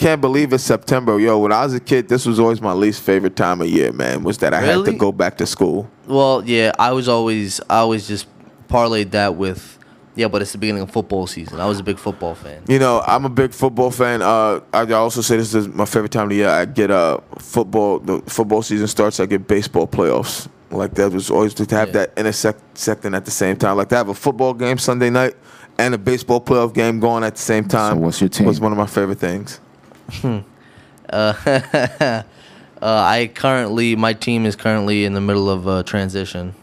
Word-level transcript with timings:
can't 0.00 0.20
believe 0.22 0.52
it's 0.54 0.64
September. 0.64 1.20
Yo, 1.20 1.38
when 1.38 1.52
I 1.52 1.62
was 1.64 1.74
a 1.74 1.80
kid, 1.80 2.08
this 2.08 2.24
was 2.24 2.40
always 2.40 2.60
my 2.62 2.72
least 2.72 3.02
favorite 3.02 3.36
time 3.36 3.60
of 3.60 3.68
year, 3.68 3.92
man. 3.92 4.24
Was 4.24 4.38
that 4.38 4.54
I 4.54 4.60
had 4.60 4.84
to 4.86 4.92
go 4.94 5.12
back 5.12 5.36
to 5.36 5.46
school. 5.46 5.88
Well, 6.06 6.42
yeah, 6.44 6.72
I 6.78 6.92
was 6.92 7.06
always 7.06 7.60
I 7.68 7.76
always 7.76 8.08
just 8.08 8.26
parlayed 8.68 9.10
that 9.10 9.36
with 9.36 9.78
yeah, 10.16 10.26
but 10.28 10.42
it's 10.42 10.52
the 10.52 10.58
beginning 10.58 10.82
of 10.82 10.90
football 10.90 11.26
season. 11.26 11.60
I 11.60 11.66
was 11.66 11.78
a 11.78 11.82
big 11.82 11.98
football 11.98 12.34
fan. 12.34 12.62
You 12.66 12.78
know, 12.78 13.02
I'm 13.06 13.24
a 13.24 13.28
big 13.28 13.52
football 13.52 13.90
fan. 13.90 14.22
Uh, 14.22 14.60
I 14.72 14.90
also 14.92 15.20
say 15.20 15.36
this 15.36 15.54
is 15.54 15.68
my 15.68 15.84
favorite 15.84 16.12
time 16.12 16.24
of 16.24 16.30
the 16.30 16.36
year. 16.36 16.48
I 16.48 16.64
get 16.64 16.90
uh, 16.90 17.18
football. 17.38 17.98
The 18.00 18.20
football 18.22 18.62
season 18.62 18.88
starts. 18.88 19.20
I 19.20 19.26
get 19.26 19.46
baseball 19.46 19.86
playoffs. 19.86 20.48
Like 20.70 20.94
that 20.94 21.12
was 21.12 21.30
always 21.30 21.52
to 21.54 21.76
have 21.76 21.88
Yeah. 21.88 21.92
that 22.06 22.12
intersecting 22.16 23.14
at 23.14 23.24
the 23.26 23.30
same 23.30 23.56
time. 23.56 23.76
Like 23.76 23.90
to 23.90 23.96
have 23.96 24.08
a 24.08 24.14
football 24.14 24.54
game 24.54 24.78
Sunday 24.78 25.10
night 25.10 25.34
and 25.78 25.94
a 25.94 25.98
baseball 25.98 26.40
playoff 26.40 26.72
game 26.72 27.00
going 27.00 27.22
at 27.22 27.34
the 27.36 27.42
same 27.42 27.66
time. 27.68 28.00
what's 28.00 28.20
your 28.20 28.28
team? 28.28 28.46
Was 28.46 28.60
one 28.60 28.72
of 28.72 28.78
my 28.78 28.86
favorite 28.86 29.18
things. 29.18 29.60
Uh, 32.82 33.04
I 33.06 33.30
currently 33.34 33.94
my 33.94 34.14
team 34.14 34.46
is 34.46 34.56
currently 34.56 35.04
in 35.04 35.12
the 35.12 35.20
middle 35.20 35.50
of 35.50 35.66
a 35.66 35.82
transition. 35.82 36.54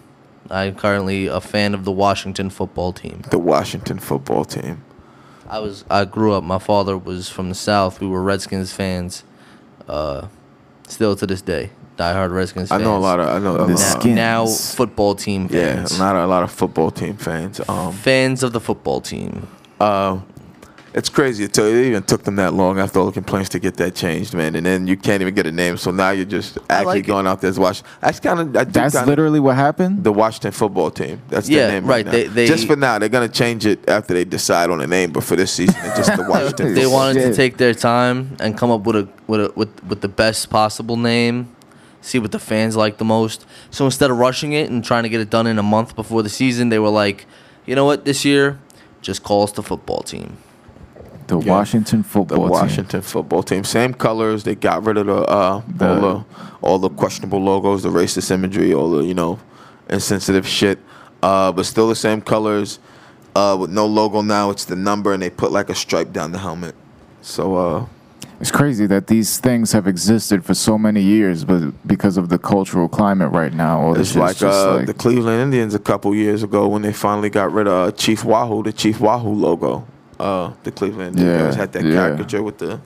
I'm 0.50 0.74
currently 0.74 1.28
a 1.28 1.40
fan 1.40 1.76
of 1.76 1.86
the 1.86 1.92
Washington 1.92 2.50
football 2.50 2.92
team. 2.92 3.22
The 3.30 3.38
Washington 3.38 4.00
football 4.00 4.44
team. 4.44 4.84
I 5.48 5.60
was 5.60 5.86
I 5.92 6.06
grew 6.06 6.34
up. 6.34 6.44
My 6.44 6.58
father 6.58 6.98
was 6.98 7.30
from 7.30 7.50
the 7.50 7.56
South. 7.56 8.02
We 8.02 8.08
were 8.08 8.24
Redskins 8.24 8.74
fans. 8.74 9.24
Uh, 9.88 10.28
still 10.88 11.16
to 11.18 11.28
this 11.28 11.44
day, 11.44 11.70
diehard 11.98 12.34
Redskins. 12.34 12.72
I 12.72 12.80
know 12.80 12.98
a 12.98 13.00
lot 13.00 13.20
of. 13.20 13.28
I 13.30 13.38
know 13.38 13.54
a 13.56 13.68
The 13.68 13.74
lot. 13.76 13.80
now, 13.80 14.00
Skins. 14.00 14.16
now 14.16 14.48
football 14.48 15.14
team 15.14 15.48
Yeah, 15.52 15.76
fans. 15.76 16.00
a 16.00 16.02
lot 16.04 16.16
of 16.16 16.24
a 16.24 16.28
lot 16.28 16.42
of 16.42 16.52
football 16.52 16.90
team 16.90 17.16
fans. 17.18 17.62
Um, 17.70 17.94
fans 17.94 18.42
of 18.42 18.54
the 18.54 18.60
football 18.60 19.02
team. 19.02 19.48
uh, 19.80 20.18
it's 20.98 21.10
crazy. 21.10 21.44
It, 21.46 21.54
took, 21.54 21.66
it 21.66 21.86
even 21.88 22.04
took 22.04 22.24
them 22.24 22.36
that 22.38 22.54
long 22.54 22.80
after 22.80 23.00
all 23.00 23.06
the 23.06 23.12
complaints 23.12 23.50
to 23.50 23.60
get 23.60 23.76
that 23.78 23.94
changed, 23.96 24.34
man. 24.34 24.56
And 24.56 24.66
then 24.66 24.88
you 24.88 24.98
can't 24.98 25.22
even 25.22 25.34
get 25.36 25.46
a 25.46 25.52
name, 25.52 25.78
so 25.78 25.92
now 25.92 26.10
you're 26.10 26.26
just 26.26 26.58
actually 26.70 26.86
like 26.86 27.04
it. 27.04 27.08
going 27.08 27.28
out 27.28 27.40
there 27.40 27.52
to 27.52 27.62
watch. 27.62 27.84
That's 28.02 28.20
kind 28.20 28.40
of. 28.56 28.74
That's 28.74 28.96
literally 29.06 29.40
what 29.40 29.56
happened. 29.56 30.04
the 30.04 30.12
Washington 30.12 30.52
football 30.52 30.90
team. 30.92 31.22
That's 31.30 31.48
Yeah, 31.48 31.68
their 31.68 31.72
name 31.82 31.86
right. 31.86 31.98
right, 31.98 32.06
now. 32.06 32.12
They- 32.12 32.28
they- 32.28 32.48
just 32.48 32.68
for 32.68 32.76
now, 32.76 32.98
they're 33.00 33.10
gonna 33.10 33.30
change 33.30 33.66
it 33.66 33.88
after 33.88 34.14
they 34.14 34.26
decide 34.26 34.70
on 34.72 34.82
a 34.82 34.88
name. 34.88 35.12
But 35.12 35.24
for 35.24 35.36
this 35.36 35.52
season, 35.52 35.76
it's 35.84 35.98
just 35.98 36.18
the 36.18 36.24
Washington. 36.30 36.74
They 36.74 36.82
Shit. 36.82 36.90
wanted 36.92 37.22
to 37.22 37.34
take 37.36 37.58
their 37.58 37.74
time 37.76 38.36
and 38.40 38.58
come 38.58 38.72
up 38.72 38.82
with 38.82 38.96
a 38.96 39.08
with 39.28 39.42
a 39.42 39.52
with 39.56 39.84
with 39.86 40.02
the 40.02 40.10
best 40.10 40.50
possible 40.50 40.98
name. 40.98 41.50
See 42.02 42.20
what 42.20 42.32
the 42.32 42.40
fans 42.40 42.76
like 42.76 42.98
the 42.98 43.06
most. 43.06 43.46
So 43.70 43.86
instead 43.86 44.10
of 44.10 44.18
rushing 44.18 44.54
it 44.54 44.70
and 44.72 44.84
trying 44.84 45.04
to 45.04 45.10
get 45.10 45.20
it 45.22 45.30
done 45.30 45.46
in 45.46 45.60
a 45.60 45.64
month 45.64 45.96
before 45.96 46.24
the 46.24 46.30
season, 46.30 46.70
they 46.70 46.80
were 46.80 46.90
like, 46.90 47.26
you 47.66 47.76
know 47.76 47.86
what, 47.86 48.06
this 48.06 48.24
year, 48.24 48.60
just 49.02 49.24
call 49.24 49.44
us 49.44 49.52
the 49.52 49.62
football 49.64 50.02
team. 50.02 50.38
The 51.28 51.40
Yeah. 51.40 51.52
Washington 51.54 52.02
the 52.02 52.08
football 52.08 52.38
team. 52.38 52.50
Washington 52.50 53.02
football 53.02 53.44
team. 53.44 53.64
Same 53.64 53.94
colors. 53.94 54.44
They 54.44 54.56
got 54.56 54.86
rid 54.86 54.98
of 54.98 55.08
the, 55.08 55.16
uh, 55.24 55.62
The- 55.78 55.90
all 55.90 56.02
the 56.02 56.24
all 56.62 56.80
the 56.80 56.90
questionable 56.90 57.44
logos, 57.44 57.84
the 57.84 57.90
racist 57.90 58.32
imagery, 58.32 58.74
all 58.74 58.90
the 58.92 59.04
you 59.04 59.14
know 59.14 59.40
insensitive 59.90 60.48
shit. 60.48 60.80
Uh, 61.22 61.52
but 61.52 61.66
still 61.66 61.88
the 61.90 61.96
same 61.96 62.22
colors. 62.22 62.80
Uh, 63.36 63.56
with 63.56 63.70
no 63.70 63.86
logo 63.86 64.22
now. 64.22 64.50
It's 64.50 64.66
the 64.66 64.76
number, 64.76 65.14
and 65.14 65.22
they 65.22 65.30
put 65.30 65.52
like 65.52 65.70
a 65.70 65.76
stripe 65.76 66.12
down 66.12 66.32
the 66.32 66.40
helmet. 66.40 66.74
So 67.22 67.56
uh, 67.56 67.86
It's 68.40 68.50
crazy 68.52 68.88
that 68.88 69.08
these 69.08 69.38
things 69.38 69.74
have 69.74 69.86
existed 69.86 70.44
for 70.46 70.54
so 70.56 70.78
many 70.78 71.02
years, 71.02 71.44
but 71.44 71.62
because 71.88 72.18
of 72.18 72.30
the 72.30 72.38
cultural 72.40 72.88
climate 72.88 73.32
right 73.32 73.54
now, 73.54 73.80
all 73.80 73.94
this 73.94 74.16
It's 74.16 74.18
like, 74.18 74.42
uh, 74.42 74.76
like 74.78 74.86
the 74.88 74.94
Cleveland 74.94 75.40
Indians 75.42 75.76
a 75.76 75.80
couple 75.80 76.16
years 76.16 76.42
ago 76.42 76.68
when 76.68 76.82
they 76.84 76.94
finally 76.94 77.30
got 77.30 77.52
rid 77.54 77.68
of 77.68 77.74
uh, 77.90 77.92
Chief 77.92 78.24
Wahoo, 78.26 78.64
the 78.64 78.72
Chief 78.72 79.00
Wahoo 79.00 79.34
logo. 79.34 79.86
Uh, 80.20 80.54
the 80.64 80.72
Cleveland 80.72 81.20
Indians 81.20 81.56
Yeah, 81.56 81.62
had 81.62 81.72
that 81.74 81.84
yeah. 81.86 81.94
caricature 81.94 82.42
with 82.44 82.58
the. 82.58 82.80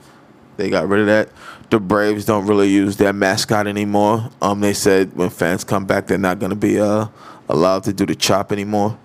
They 0.58 0.68
got 0.68 0.86
rid 0.86 1.00
of 1.00 1.06
that. 1.06 1.30
The 1.70 1.80
Braves 1.80 2.26
don't 2.26 2.46
really 2.46 2.68
use 2.68 2.98
their 2.98 3.12
mascot 3.14 3.66
anymore. 3.66 4.28
Um, 4.42 4.60
they 4.60 4.74
said 4.74 5.16
when 5.16 5.30
fans 5.30 5.64
come 5.64 5.86
back, 5.86 6.06
they're 6.06 6.18
not 6.18 6.38
going 6.38 6.50
to 6.50 6.56
be 6.56 6.78
uh, 6.78 7.06
allowed 7.48 7.84
to 7.84 7.92
do 7.94 8.04
the 8.04 8.14
chop 8.14 8.52
anymore 8.52 8.98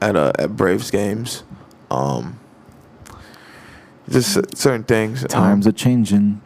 at 0.00 0.16
uh, 0.16 0.32
at 0.38 0.56
Braves 0.56 0.90
games. 0.90 1.42
Um, 1.90 2.40
just 4.08 4.56
certain 4.56 4.84
things. 4.84 5.22
um, 5.24 5.28
times 5.28 5.66
are 5.66 5.72
changing. 5.72 6.40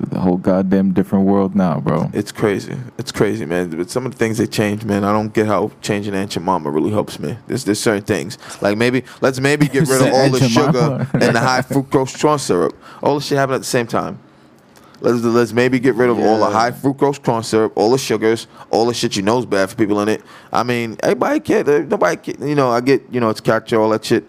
It's 0.00 0.12
a 0.12 0.20
whole 0.20 0.36
goddamn 0.36 0.92
different 0.92 1.26
world 1.26 1.54
now, 1.54 1.80
bro. 1.80 2.10
It's 2.12 2.30
crazy. 2.32 2.76
It's 2.98 3.10
crazy, 3.12 3.44
man. 3.44 3.70
But 3.70 3.90
some 3.90 4.06
of 4.06 4.12
the 4.12 4.18
things 4.18 4.38
they 4.38 4.46
change, 4.46 4.84
man, 4.84 5.04
I 5.04 5.12
don't 5.12 5.32
get 5.32 5.46
how 5.46 5.72
changing 5.82 6.14
Aunt 6.14 6.30
Jemima 6.30 6.70
really 6.70 6.90
helps 6.90 7.18
me. 7.18 7.36
There's 7.46 7.64
there's 7.64 7.80
certain 7.80 8.04
things. 8.04 8.38
Like 8.62 8.78
maybe 8.78 9.04
let's 9.20 9.40
maybe 9.40 9.66
get 9.66 9.88
rid 9.88 10.02
of 10.02 10.08
all 10.14 10.30
the 10.30 10.48
sugar 10.48 11.08
and 11.14 11.34
the 11.34 11.40
high 11.40 11.62
fructose 11.62 12.20
corn 12.20 12.38
syrup. 12.38 12.76
All 13.02 13.16
the 13.16 13.20
shit 13.20 13.38
happen 13.38 13.54
at 13.54 13.58
the 13.58 13.64
same 13.64 13.86
time. 13.86 14.18
Let's 15.00 15.22
let's 15.22 15.52
maybe 15.52 15.78
get 15.78 15.94
rid 15.94 16.10
of 16.10 16.18
all 16.18 16.38
the 16.38 16.50
high 16.50 16.72
fructose 16.72 17.22
corn 17.22 17.42
syrup, 17.42 17.72
all 17.76 17.90
the 17.90 17.98
sugars, 17.98 18.48
all 18.70 18.86
the 18.86 18.94
shit 18.94 19.16
you 19.16 19.22
know 19.22 19.38
is 19.38 19.46
bad 19.46 19.70
for 19.70 19.76
people 19.76 20.00
in 20.00 20.08
it. 20.08 20.22
I 20.52 20.64
mean, 20.64 20.96
everybody 21.02 21.40
can't. 21.40 21.88
Nobody, 21.88 22.16
can, 22.16 22.46
you 22.48 22.54
know. 22.54 22.70
I 22.70 22.80
get 22.80 23.04
you 23.10 23.20
know 23.20 23.30
it's 23.30 23.40
character, 23.40 23.80
all 23.80 23.90
that 23.90 24.04
shit. 24.04 24.24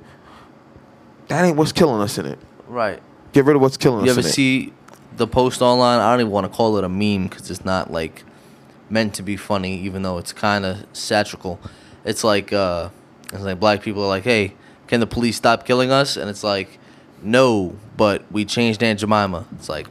That 1.27 1.45
ain't 1.45 1.57
what's 1.57 1.71
killing 1.71 2.01
us 2.01 2.17
in 2.17 2.25
it. 2.25 2.39
Right. 2.67 3.01
Get 3.33 3.45
rid 3.45 3.55
of 3.55 3.61
what's 3.61 3.77
killing 3.77 4.05
You 4.05 4.11
us 4.11 4.17
ever 4.17 4.25
in 4.25 4.29
it. 4.29 4.33
see 4.33 4.73
the 5.19 5.27
post 5.27 5.61
online? 5.61 5.99
I 5.99 6.11
don't 6.11 6.21
even 6.21 6.31
want 6.31 6.51
to 6.51 6.55
call 6.55 6.77
it 6.77 6.83
a 6.83 6.89
meme 6.89 7.27
because 7.27 7.51
it's 7.51 7.63
not 7.63 7.91
like 7.91 8.23
meant 8.89 9.13
to 9.15 9.21
be 9.23 9.37
funny, 9.37 9.77
even 9.81 10.01
though 10.01 10.17
it's 10.17 10.33
kind 10.33 10.65
of 10.65 10.85
satirical. 10.93 11.59
It's 12.03 12.23
like 12.23 12.51
uh, 12.51 12.89
it's 13.31 13.43
like 13.43 13.59
black 13.59 13.83
people 13.83 14.03
are 14.03 14.07
like, 14.07 14.23
"Hey, 14.23 14.55
can 14.87 14.99
the 14.99 15.07
police 15.07 15.37
stop 15.37 15.65
killing 15.65 15.91
us?" 15.91 16.17
And 16.17 16.29
it's 16.29 16.43
like, 16.43 16.79
"No, 17.21 17.75
but 17.97 18.23
we 18.31 18.45
changed 18.45 18.81
Aunt 18.81 18.99
Jemima." 18.99 19.45
It's 19.53 19.69
like, 19.69 19.87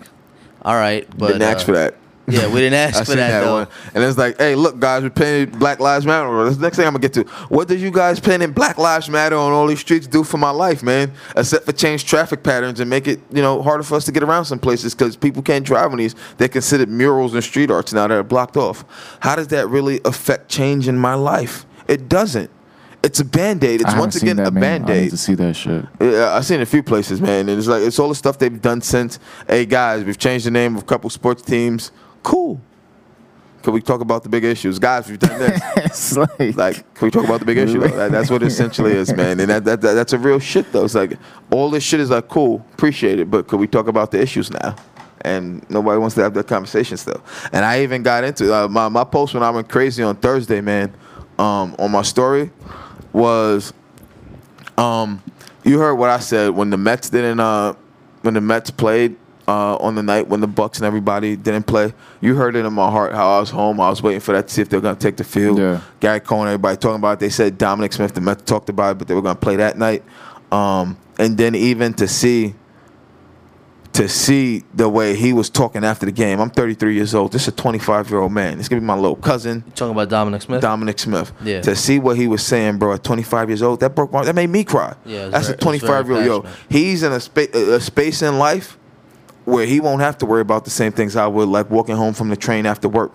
all 0.62 0.75
right, 0.75 1.06
but 1.16 1.28
Didn't 1.28 1.43
ask 1.43 1.60
uh, 1.60 1.66
for 1.66 1.72
that. 1.72 1.95
Yeah, 2.31 2.47
we 2.47 2.61
didn't 2.61 2.75
ask 2.75 2.99
for 2.99 3.05
seen 3.06 3.16
that, 3.16 3.41
though. 3.41 3.66
And 3.94 4.05
it's 4.05 4.19
like, 4.19 4.37
hey, 4.39 4.55
look, 4.55 4.78
guys, 4.78 5.03
we're 5.03 5.11
painting 5.11 5.59
Black 5.59 5.81
Lives 5.81 6.05
Matter. 6.05 6.44
That's 6.44 6.56
the 6.56 6.62
next 6.62 6.77
thing 6.77 6.87
I'm 6.87 6.93
gonna 6.93 7.00
get 7.00 7.15
to. 7.15 7.22
What 7.49 7.69
did 7.69 7.81
you 7.81 7.91
guys 7.91 8.21
painting 8.21 8.53
Black 8.53 8.77
Lives 8.77 9.09
Matter 9.09 9.37
on 9.37 9.53
all 9.53 9.66
these 9.66 9.81
streets 9.81 10.06
do 10.06 10.22
for 10.25 10.37
my 10.37 10.50
life, 10.50 10.83
man? 10.83 11.12
Except 11.37 11.65
for 11.65 11.72
change 11.72 12.05
traffic 12.05 12.43
patterns 12.43 12.81
and 12.81 12.91
make 12.91 13.09
it, 13.09 13.21
you 13.33 13.41
know, 13.41 13.62
harder 13.62 13.83
for 13.83 13.94
us 13.94 14.05
to 14.05 14.12
get 14.12 14.22
around 14.22 14.44
some 14.44 14.59
places 14.59 14.94
because 14.94 15.16
people 15.16 15.43
can't 15.43 15.65
drive 15.65 15.91
on 15.91 15.99
these. 15.99 16.15
They're 16.37 16.49
considered 16.49 16.89
murals 16.89 17.34
and 17.34 17.43
street 17.43 17.71
arts 17.71 17.93
now 17.93 18.06
that 18.06 18.15
are 18.15 18.22
blocked 18.22 18.56
off. 18.56 18.84
How 19.21 19.34
does 19.34 19.49
that 19.49 19.69
really 19.69 20.00
affect 20.05 20.49
change 20.50 20.87
in 20.87 20.99
my 20.99 21.15
life? 21.15 21.65
It 21.87 22.09
doesn't. 22.09 22.50
It's 23.03 23.20
a 23.20 23.25
band 23.25 23.62
aid. 23.62 23.81
It's 23.81 23.94
once 23.94 24.16
again 24.16 24.36
that 24.36 24.48
a 24.48 24.50
band 24.50 24.91
aid. 24.91 25.10
to 25.10 25.16
see 25.16 25.34
that 25.34 25.54
shit. 25.54 25.84
Yeah, 26.00 26.34
I've 26.34 26.44
seen 26.44 26.59
it 26.59 26.64
a 26.64 26.66
few 26.66 26.82
places, 26.82 27.20
man, 27.20 27.48
and 27.48 27.59
it's 27.59 27.69
like 27.69 27.82
it's 27.82 27.98
all 27.98 28.09
the 28.09 28.14
stuff 28.14 28.38
they've 28.38 28.60
done 28.60 28.81
since. 28.82 29.20
Hey 29.47 29.66
guys, 29.66 30.04
we've 30.04 30.19
changed 30.19 30.47
the 30.47 30.50
name 30.50 30.76
of 30.76 30.82
a 30.82 30.84
couple 30.84 31.09
sports 31.10 31.42
teams. 31.42 31.92
Cool. 32.25 32.60
Can 33.62 33.72
we 33.72 33.81
talk 33.81 34.00
about 34.00 34.22
the 34.22 34.28
big 34.28 34.44
issues, 34.44 34.78
guys? 34.78 35.09
We've 35.09 35.19
done 35.19 35.38
this. 35.38 36.16
like, 36.16 36.56
like, 36.56 36.94
can 36.94 37.06
we 37.06 37.10
talk 37.10 37.25
about 37.25 37.41
the 37.41 37.47
big 37.47 37.59
issue? 37.59 37.81
That- 37.81 38.10
that's 38.12 38.31
what 38.31 38.42
it 38.42 38.47
essentially 38.47 38.92
is, 38.92 39.12
man. 39.12 39.41
And 39.41 39.50
that, 39.50 39.65
that, 39.65 39.80
that 39.80 39.92
that's 39.94 40.12
a 40.12 40.19
real 40.19 40.38
shit 40.38 40.70
though. 40.72 40.84
It's 40.84 40.94
like 40.94 41.19
all 41.50 41.70
this 41.70 41.84
shit 41.84 42.00
is 42.00 42.10
like 42.10 42.28
cool, 42.28 42.65
appreciate 42.72 43.20
it, 43.20 43.30
but 43.30 43.47
could 43.47 43.60
we 43.60 43.69
talk 43.69 43.86
about 43.86 44.10
the 44.10 44.20
issues 44.20 44.50
now? 44.50 44.75
And 45.20 45.69
nobody 45.70 45.98
wants 45.98 46.15
to 46.16 46.22
have 46.22 46.34
that 46.34 46.47
conversation 46.47 46.97
still. 46.97 47.22
And 47.53 47.65
I 47.65 47.82
even 47.82 48.03
got 48.03 48.25
into 48.25 48.53
uh, 48.54 48.69
my 48.69 48.88
my 48.88 49.04
post 49.04 49.34
when 49.34 49.42
I 49.42 49.50
went 49.50 49.69
crazy 49.69 50.03
on 50.03 50.16
Thursday, 50.16 50.60
man. 50.60 50.92
Um, 51.38 51.76
on 51.78 51.92
my 51.92 52.03
story 52.03 52.50
was 53.12 53.72
um, 54.76 55.22
you 55.64 55.78
heard 55.78 55.94
what 55.94 56.10
I 56.10 56.19
said 56.20 56.50
when 56.50 56.70
the 56.70 56.76
Mets 56.76 57.10
didn't 57.10 57.41
uh 57.41 57.74
when 58.22 58.34
the 58.34 58.41
Mets 58.41 58.70
played 58.70 59.16
uh 59.46 59.76
on 59.76 59.94
the 59.94 60.02
night 60.02 60.28
when 60.28 60.41
the 60.41 60.46
Bucks 60.46 60.78
and 60.78 60.86
everybody 60.86 61.36
didn't 61.36 61.66
play. 61.66 61.92
You 62.20 62.34
heard 62.34 62.54
it 62.56 62.64
in 62.64 62.72
my 62.72 62.91
heart 62.91 63.12
how 63.12 63.36
I 63.36 63.41
was 63.41 63.50
home. 63.50 63.80
I 63.80 63.88
was 63.91 64.02
waiting 64.02 64.20
for 64.20 64.32
that 64.32 64.48
to 64.48 64.54
see 64.54 64.62
if 64.62 64.68
they 64.68 64.76
were 64.76 64.82
gonna 64.82 64.97
take 64.97 65.16
the 65.16 65.24
field. 65.24 65.58
Yeah. 65.58 65.80
Gary 66.00 66.20
Cohen, 66.20 66.47
everybody 66.48 66.76
talking 66.76 66.97
about 66.97 67.14
it. 67.14 67.20
They 67.20 67.30
said 67.30 67.58
Dominic 67.58 67.92
Smith, 67.92 68.14
the 68.14 68.20
Mets 68.20 68.42
talked 68.42 68.68
about 68.68 68.92
it, 68.92 68.98
but 68.98 69.08
they 69.08 69.14
were 69.14 69.22
gonna 69.22 69.38
play 69.38 69.56
that 69.56 69.78
night. 69.78 70.02
Um, 70.52 70.97
and 71.18 71.36
then 71.36 71.54
even 71.54 71.94
to 71.94 72.08
see 72.08 72.54
to 73.94 74.09
see 74.09 74.62
the 74.75 74.88
way 74.88 75.16
he 75.16 75.33
was 75.33 75.51
talking 75.51 75.84
after 75.84 76.07
the 76.07 76.12
game. 76.12 76.41
I'm 76.41 76.51
33 76.51 76.95
years 76.95 77.15
old. 77.15 77.33
This 77.33 77.42
is 77.42 77.48
a 77.48 77.53
25 77.53 78.10
year 78.10 78.21
old 78.21 78.33
man. 78.33 78.59
This 78.59 78.68
gonna 78.68 78.80
be 78.80 78.86
my 78.86 78.95
little 78.95 79.16
cousin. 79.16 79.65
You 79.66 79.72
talking 79.72 79.92
about 79.92 80.09
Dominic 80.09 80.42
Smith? 80.42 80.60
Dominic 80.60 80.98
Smith. 80.98 81.33
Yeah. 81.42 81.62
To 81.62 81.74
see 81.74 81.98
what 81.98 82.16
he 82.16 82.28
was 82.28 82.45
saying, 82.45 82.78
bro, 82.78 82.92
at 82.95 83.03
25 83.03 83.51
years 83.51 83.62
old, 83.62 83.80
that 83.80 83.95
broke 83.95 84.12
my, 84.12 84.24
that 84.24 84.34
made 84.34 84.51
me 84.51 84.62
cry. 84.62 84.95
Yeah, 85.04 85.28
That's 85.28 85.48
very- 85.48 85.57
a 85.59 85.59
it 85.59 85.65
was 85.65 85.80
very 85.83 86.03
25 86.04 86.09
year 86.09 86.33
old. 86.33 86.45
Yo, 86.45 86.51
he's 86.68 87.03
in 87.03 87.12
a, 87.12 87.18
spa- 87.21 87.47
a 87.54 87.74
a 87.77 87.80
space 87.80 88.22
in 88.22 88.39
life 88.39 88.78
where 89.45 89.66
he 89.66 89.80
won't 89.80 90.01
have 90.03 90.18
to 90.18 90.27
worry 90.27 90.42
about 90.42 90.65
the 90.65 90.71
same 90.71 90.92
things 90.92 91.16
I 91.16 91.27
would, 91.27 91.48
like 91.48 91.71
walking 91.71 91.97
home 91.97 92.15
from 92.15 92.28
the 92.28 92.36
train 92.36 92.66
after 92.66 92.89
work. 92.89 93.12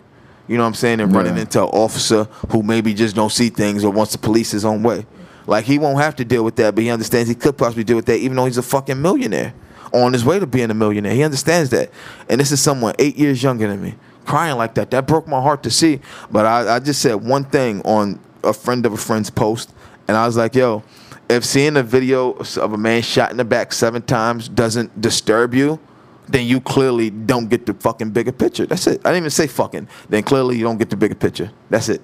You 0.47 0.57
know 0.57 0.63
what 0.63 0.69
I'm 0.69 0.73
saying? 0.73 0.99
And 0.99 1.13
running 1.15 1.35
Yeah. 1.35 1.41
into 1.43 1.61
an 1.63 1.69
officer 1.69 2.25
who 2.49 2.63
maybe 2.63 2.93
just 2.93 3.15
don't 3.15 3.31
see 3.31 3.49
things 3.49 3.85
or 3.85 3.91
wants 3.91 4.11
to 4.13 4.17
police 4.17 4.51
his 4.51 4.65
own 4.65 4.83
way. 4.83 5.05
Like 5.47 5.65
he 5.65 5.77
won't 5.77 5.99
have 5.99 6.15
to 6.17 6.25
deal 6.25 6.43
with 6.43 6.55
that, 6.57 6.73
but 6.75 6.83
he 6.83 6.89
understands 6.89 7.29
he 7.29 7.35
could 7.35 7.57
possibly 7.57 7.83
deal 7.83 7.95
with 7.95 8.05
that, 8.07 8.17
even 8.17 8.35
though 8.35 8.45
he's 8.45 8.57
a 8.57 8.63
fucking 8.63 9.01
millionaire 9.01 9.53
on 9.93 10.13
his 10.13 10.25
way 10.25 10.39
to 10.39 10.47
being 10.47 10.71
a 10.71 10.73
millionaire. 10.73 11.13
He 11.13 11.23
understands 11.23 11.69
that, 11.69 11.91
and 12.29 12.39
this 12.39 12.51
is 12.51 12.61
someone 12.61 12.95
eight 12.99 13.15
years 13.15 13.41
younger 13.41 13.67
than 13.67 13.81
me 13.81 13.95
crying 14.25 14.57
like 14.57 14.75
that. 14.75 14.91
That 14.91 15.07
broke 15.07 15.27
my 15.27 15.41
heart 15.41 15.63
to 15.63 15.71
see. 15.71 15.99
But 16.31 16.45
I, 16.45 16.75
I 16.75 16.79
just 16.79 17.01
said 17.01 17.15
one 17.15 17.45
thing 17.45 17.81
on 17.81 18.19
a 18.43 18.53
friend 18.53 18.85
of 18.85 18.93
a 18.93 18.97
friend's 18.97 19.29
post, 19.29 19.73
and 20.07 20.17
I 20.17 20.25
was 20.25 20.37
like, 20.37 20.55
"Yo, 20.55 20.83
if 21.29 21.45
seeing 21.45 21.77
a 21.77 21.83
video 21.83 22.31
of 22.33 22.73
a 22.73 22.77
man 22.77 23.01
shot 23.01 23.31
in 23.31 23.37
the 23.37 23.45
back 23.45 23.73
seven 23.73 24.01
times 24.01 24.47
doesn't 24.49 24.99
disturb 25.01 25.53
you, 25.53 25.79
then 26.27 26.45
you 26.45 26.61
clearly 26.61 27.09
don't 27.09 27.49
get 27.49 27.65
the 27.65 27.73
fucking 27.73 28.11
bigger 28.11 28.31
picture. 28.31 28.65
That's 28.65 28.87
it. 28.87 29.01
I 29.01 29.09
didn't 29.09 29.17
even 29.17 29.29
say 29.29 29.47
fucking. 29.47 29.87
Then 30.09 30.23
clearly 30.23 30.57
you 30.57 30.63
don't 30.63 30.77
get 30.77 30.89
the 30.89 30.97
bigger 30.97 31.15
picture. 31.15 31.51
That's 31.69 31.89
it. 31.89 32.01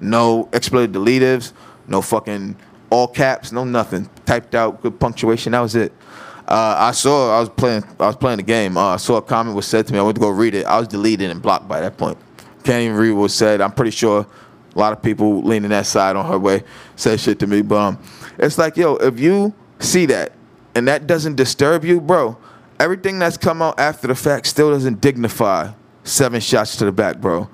No 0.00 0.48
expletive 0.52 0.92
deletives, 0.92 1.52
no 1.86 2.00
fucking 2.00 2.56
all 2.88 3.06
caps, 3.06 3.52
no 3.52 3.64
nothing. 3.64 4.08
Typed 4.24 4.54
out, 4.54 4.82
good 4.82 4.98
punctuation. 4.98 5.52
That 5.52 5.60
was 5.60 5.76
it. 5.76 5.92
Uh, 6.50 6.74
I 6.78 6.90
saw 6.90 7.36
I 7.36 7.40
was 7.40 7.48
playing 7.48 7.84
I 8.00 8.06
was 8.06 8.16
playing 8.16 8.38
the 8.38 8.42
game. 8.42 8.76
Uh, 8.76 8.94
I 8.94 8.96
saw 8.96 9.16
a 9.18 9.22
comment 9.22 9.54
was 9.54 9.66
said 9.66 9.86
to 9.86 9.92
me. 9.92 10.00
I 10.00 10.02
went 10.02 10.16
to 10.16 10.20
go 10.20 10.28
read 10.28 10.54
it. 10.54 10.66
I 10.66 10.80
was 10.80 10.88
deleted 10.88 11.30
and 11.30 11.40
blocked 11.40 11.68
by 11.68 11.80
that 11.80 11.96
point. 11.96 12.18
Can't 12.64 12.82
even 12.82 12.96
read 12.96 13.12
what 13.12 13.22
was 13.22 13.34
said. 13.34 13.60
I'm 13.60 13.70
pretty 13.70 13.92
sure 13.92 14.26
a 14.74 14.78
lot 14.78 14.92
of 14.92 15.00
people 15.00 15.42
leaning 15.42 15.70
that 15.70 15.86
side 15.86 16.16
on 16.16 16.26
her 16.26 16.38
way 16.38 16.64
said 16.96 17.20
shit 17.20 17.38
to 17.38 17.46
me. 17.46 17.62
But 17.62 17.76
um, 17.76 17.98
it's 18.36 18.58
like, 18.58 18.76
yo, 18.76 18.96
if 18.96 19.20
you 19.20 19.54
see 19.78 20.06
that 20.06 20.32
and 20.74 20.88
that 20.88 21.06
doesn't 21.06 21.36
disturb 21.36 21.84
you, 21.84 22.00
bro, 22.00 22.36
everything 22.80 23.20
that's 23.20 23.36
come 23.36 23.62
out 23.62 23.78
after 23.78 24.08
the 24.08 24.16
fact 24.16 24.46
still 24.46 24.70
doesn't 24.70 25.00
dignify 25.00 25.70
seven 26.02 26.40
shots 26.40 26.74
to 26.76 26.84
the 26.84 26.92
back, 26.92 27.20
bro. 27.20 27.48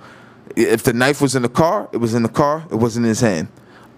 If 0.56 0.84
the 0.84 0.94
knife 0.94 1.20
was 1.20 1.37
in 1.37 1.42
the 1.42 1.50
car, 1.50 1.90
it 1.92 1.99
was 1.99 2.14
in 2.14 2.22
the 2.22 2.31
car. 2.31 2.64
It 2.70 2.76
wasn't 2.76 3.04
in 3.04 3.10
his 3.10 3.20
hand. 3.20 3.49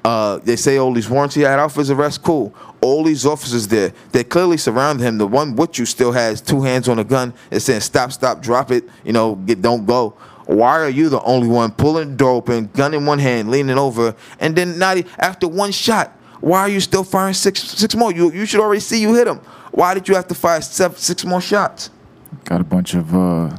Uh, 0.08 0.38
they 0.38 0.56
say 0.56 0.78
all 0.78 0.94
these 0.94 1.10
warrants 1.10 1.34
he 1.34 1.43
had 1.43 1.70
his 1.70 1.90
arrest. 1.90 2.22
Cool. 2.22 2.55
All 2.81 3.05
these 3.05 3.26
officers 3.26 3.69
there, 3.69 3.93
they 4.10 4.25
clearly 4.25 4.56
surround 4.56 5.00
him. 5.00 5.19
The 5.19 5.26
one 5.26 5.55
with 5.55 5.78
you 5.78 5.84
still 5.84 6.12
has 6.12 6.40
two 6.40 6.62
hands 6.62 6.88
on 6.88 6.99
a 6.99 7.05
gun. 7.05 7.34
It's 7.50 7.66
saying 7.66 7.82
stop, 7.82 8.10
stop, 8.12 8.40
drop 8.40 8.70
it. 8.70 8.88
You 9.05 9.12
know, 9.12 9.34
get, 9.34 9.60
don't 9.60 9.84
go. 9.84 10.16
Why 10.46 10.81
are 10.81 10.88
you 10.88 11.10
the 11.10 11.20
only 11.25 11.46
one 11.46 11.72
pulling 11.72 12.12
the 12.12 12.16
door 12.16 12.31
open, 12.31 12.70
gun 12.72 12.94
in 12.94 13.05
one 13.05 13.19
hand, 13.19 13.50
leaning 13.50 13.76
over, 13.76 14.16
and 14.40 14.56
then 14.56 14.78
not 14.78 14.96
after 15.19 15.46
one 15.46 15.72
shot? 15.72 16.08
Why 16.40 16.60
are 16.60 16.70
you 16.70 16.81
still 16.81 17.05
firing 17.05 17.34
six 17.34 17.60
six 17.60 17.94
more? 17.94 18.10
You 18.10 18.32
you 18.32 18.46
should 18.46 18.60
already 18.60 18.81
see 18.81 19.02
you 19.02 19.12
hit 19.12 19.26
him. 19.26 19.40
Why 19.72 19.93
did 19.93 20.08
you 20.08 20.14
have 20.14 20.26
to 20.28 20.34
fire 20.34 20.62
seven, 20.62 20.96
six 20.96 21.22
more 21.26 21.43
shots? 21.43 21.90
Got 22.46 22.62
a 22.62 22.64
bunch 22.64 22.94
of 22.94 23.14
uh, 23.14 23.55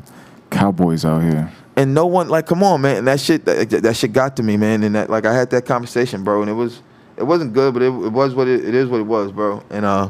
cowboys 0.49 1.05
out 1.05 1.21
here. 1.21 1.51
And 1.79 1.93
no 1.93 2.05
one 2.05 2.27
like 2.29 2.45
come 2.45 2.63
on 2.63 2.81
man 2.81 2.97
and 2.97 3.07
that 3.07 3.19
shit 3.19 3.45
that, 3.45 3.69
that 3.69 3.95
shit 3.95 4.13
got 4.13 4.35
to 4.35 4.43
me 4.43 4.57
man 4.57 4.83
and 4.83 4.95
that 4.95 5.09
like 5.09 5.25
i 5.25 5.33
had 5.33 5.49
that 5.49 5.65
conversation 5.65 6.23
bro 6.23 6.41
and 6.41 6.49
it 6.49 6.53
was 6.53 6.81
it 7.17 7.23
wasn't 7.23 7.53
good 7.53 7.73
but 7.73 7.81
it, 7.81 7.87
it 7.87 8.11
was 8.11 8.33
what 8.35 8.47
it, 8.47 8.65
it 8.65 8.75
is 8.75 8.89
what 8.89 8.99
it 8.99 9.03
was 9.03 9.31
bro 9.31 9.63
and 9.69 9.85
uh 9.85 10.09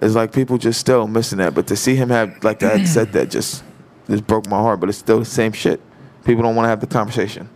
it's 0.00 0.14
like 0.14 0.32
people 0.32 0.56
just 0.56 0.80
still 0.80 1.06
missing 1.06 1.38
that 1.38 1.54
but 1.54 1.66
to 1.66 1.76
see 1.76 1.94
him 1.94 2.08
have 2.08 2.42
like 2.42 2.58
that 2.60 2.86
said 2.86 3.12
that 3.12 3.30
just 3.30 3.62
just 4.10 4.26
broke 4.26 4.46
my 4.48 4.58
heart 4.58 4.80
but 4.80 4.88
it's 4.88 4.98
still 4.98 5.20
the 5.20 5.24
same 5.24 5.52
shit. 5.52 5.80
People 6.24 6.42
don't 6.42 6.54
want 6.56 6.64
to 6.64 6.68
have 6.68 6.80
the 6.80 6.86
conversation. 6.86 7.48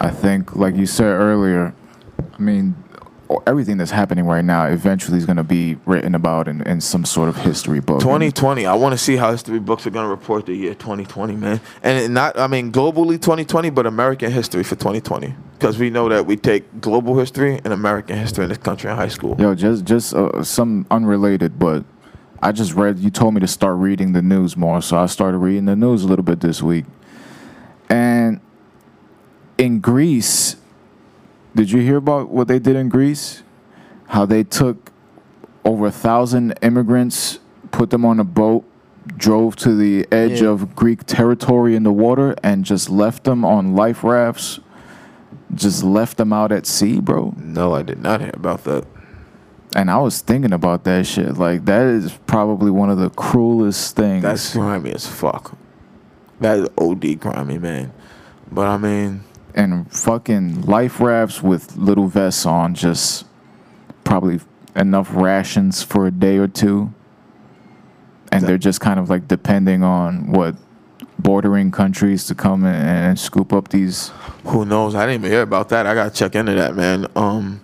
I 0.00 0.10
think, 0.10 0.54
like 0.54 0.76
you 0.76 0.86
said 0.86 1.06
earlier, 1.06 1.74
I 2.34 2.38
mean, 2.38 2.76
everything 3.46 3.76
that's 3.76 3.90
happening 3.90 4.24
right 4.24 4.44
now 4.44 4.66
eventually 4.66 5.18
is 5.18 5.26
going 5.26 5.36
to 5.36 5.44
be 5.44 5.76
written 5.86 6.14
about 6.14 6.48
in, 6.48 6.62
in 6.62 6.80
some 6.80 7.04
sort 7.04 7.28
of 7.28 7.36
history 7.36 7.80
book. 7.80 8.00
2020 8.00 8.66
i 8.66 8.74
want 8.74 8.92
to 8.92 8.98
see 8.98 9.16
how 9.16 9.30
history 9.30 9.58
books 9.58 9.86
are 9.86 9.90
going 9.90 10.04
to 10.04 10.08
report 10.08 10.46
the 10.46 10.54
year 10.54 10.74
2020 10.74 11.36
man 11.36 11.60
and 11.82 12.14
not 12.14 12.38
i 12.38 12.46
mean 12.46 12.72
globally 12.72 13.20
2020 13.20 13.70
but 13.70 13.86
american 13.86 14.30
history 14.30 14.62
for 14.62 14.76
2020 14.76 15.34
because 15.52 15.78
we 15.78 15.90
know 15.90 16.08
that 16.08 16.24
we 16.24 16.36
take 16.36 16.80
global 16.80 17.18
history 17.18 17.56
and 17.64 17.72
american 17.72 18.16
history 18.16 18.44
in 18.44 18.48
this 18.48 18.58
country 18.58 18.90
in 18.90 18.96
high 18.96 19.08
school 19.08 19.36
Yo, 19.38 19.54
just 19.54 19.84
just 19.84 20.14
uh, 20.14 20.42
some 20.42 20.86
unrelated, 20.90 21.58
but 21.58 21.84
I 22.42 22.52
just 22.52 22.74
read. 22.74 22.98
You 22.98 23.10
told 23.10 23.34
me 23.34 23.40
to 23.40 23.46
start 23.46 23.76
reading 23.78 24.12
the 24.12 24.22
news 24.22 24.56
more, 24.56 24.80
so 24.80 24.96
I 24.96 25.06
started 25.06 25.38
reading 25.38 25.64
the 25.64 25.76
news 25.76 26.04
a 26.04 26.08
little 26.08 26.24
bit 26.24 26.40
this 26.40 26.62
week. 26.62 26.84
And 27.88 28.40
in 29.56 29.80
Greece, 29.80 30.56
did 31.58 31.72
you 31.72 31.80
hear 31.80 31.96
about 31.96 32.28
what 32.28 32.46
they 32.46 32.60
did 32.60 32.76
in 32.76 32.88
Greece? 32.88 33.42
How 34.06 34.24
they 34.24 34.44
took 34.44 34.92
over 35.64 35.86
a 35.86 35.90
thousand 35.90 36.56
immigrants, 36.62 37.40
put 37.72 37.90
them 37.90 38.04
on 38.04 38.20
a 38.20 38.24
boat, 38.24 38.64
drove 39.16 39.56
to 39.56 39.74
the 39.74 40.06
edge 40.12 40.40
Yeah. 40.40 40.50
of 40.50 40.76
Greek 40.76 41.02
territory 41.04 41.74
in 41.74 41.82
the 41.82 41.90
water, 41.90 42.36
and 42.44 42.64
just 42.64 42.88
left 42.88 43.24
them 43.24 43.44
on 43.44 43.74
life 43.74 44.04
rafts. 44.04 44.60
Just 45.52 45.82
left 45.82 46.16
them 46.16 46.32
out 46.32 46.52
at 46.52 46.64
sea, 46.64 47.00
bro. 47.00 47.34
No, 47.36 47.74
I 47.74 47.82
did 47.82 48.00
not 48.00 48.20
hear 48.20 48.30
about 48.34 48.62
that. 48.62 48.84
And 49.74 49.90
I 49.90 49.98
was 49.98 50.20
thinking 50.20 50.52
about 50.52 50.84
that 50.84 51.06
shit. 51.08 51.38
Like 51.38 51.64
that 51.64 51.86
is 51.88 52.16
probably 52.28 52.70
one 52.70 52.88
of 52.88 52.98
the 52.98 53.10
cruelest 53.10 53.96
things. 53.96 54.22
That's 54.22 54.52
grimy 54.54 54.92
as 54.92 55.08
fuck. 55.08 55.58
That 56.38 56.56
is 56.58 56.68
OD 56.78 57.16
grimy, 57.16 57.58
man. 57.58 57.90
But 58.52 58.68
I 58.68 58.76
mean, 58.76 59.24
and 59.58 59.92
fucking 59.92 60.62
life 60.62 61.00
rafts 61.00 61.42
with 61.42 61.76
little 61.76 62.06
vests 62.06 62.46
on, 62.46 62.76
just 62.76 63.26
probably 64.04 64.38
enough 64.76 65.12
rations 65.12 65.82
for 65.82 66.06
a 66.06 66.12
day 66.12 66.38
or 66.38 66.46
two. 66.46 66.94
And 68.30 68.44
they're 68.44 68.56
just 68.56 68.80
kind 68.80 69.00
of 69.00 69.10
like 69.10 69.26
depending 69.26 69.82
on 69.82 70.30
what 70.30 70.54
bordering 71.18 71.72
countries 71.72 72.24
to 72.26 72.36
come 72.36 72.64
in 72.64 72.74
and 72.74 73.18
scoop 73.18 73.52
up 73.52 73.68
these. 73.68 74.08
who 74.44 74.64
knows? 74.64 74.94
I 74.94 75.06
didn't 75.06 75.22
even 75.22 75.30
hear 75.32 75.42
about 75.42 75.70
that. 75.70 75.86
I 75.86 75.94
gotta 75.94 76.14
check 76.14 76.36
into 76.36 76.54
that, 76.54 76.76
man. 76.76 77.08
Um, 77.16 77.60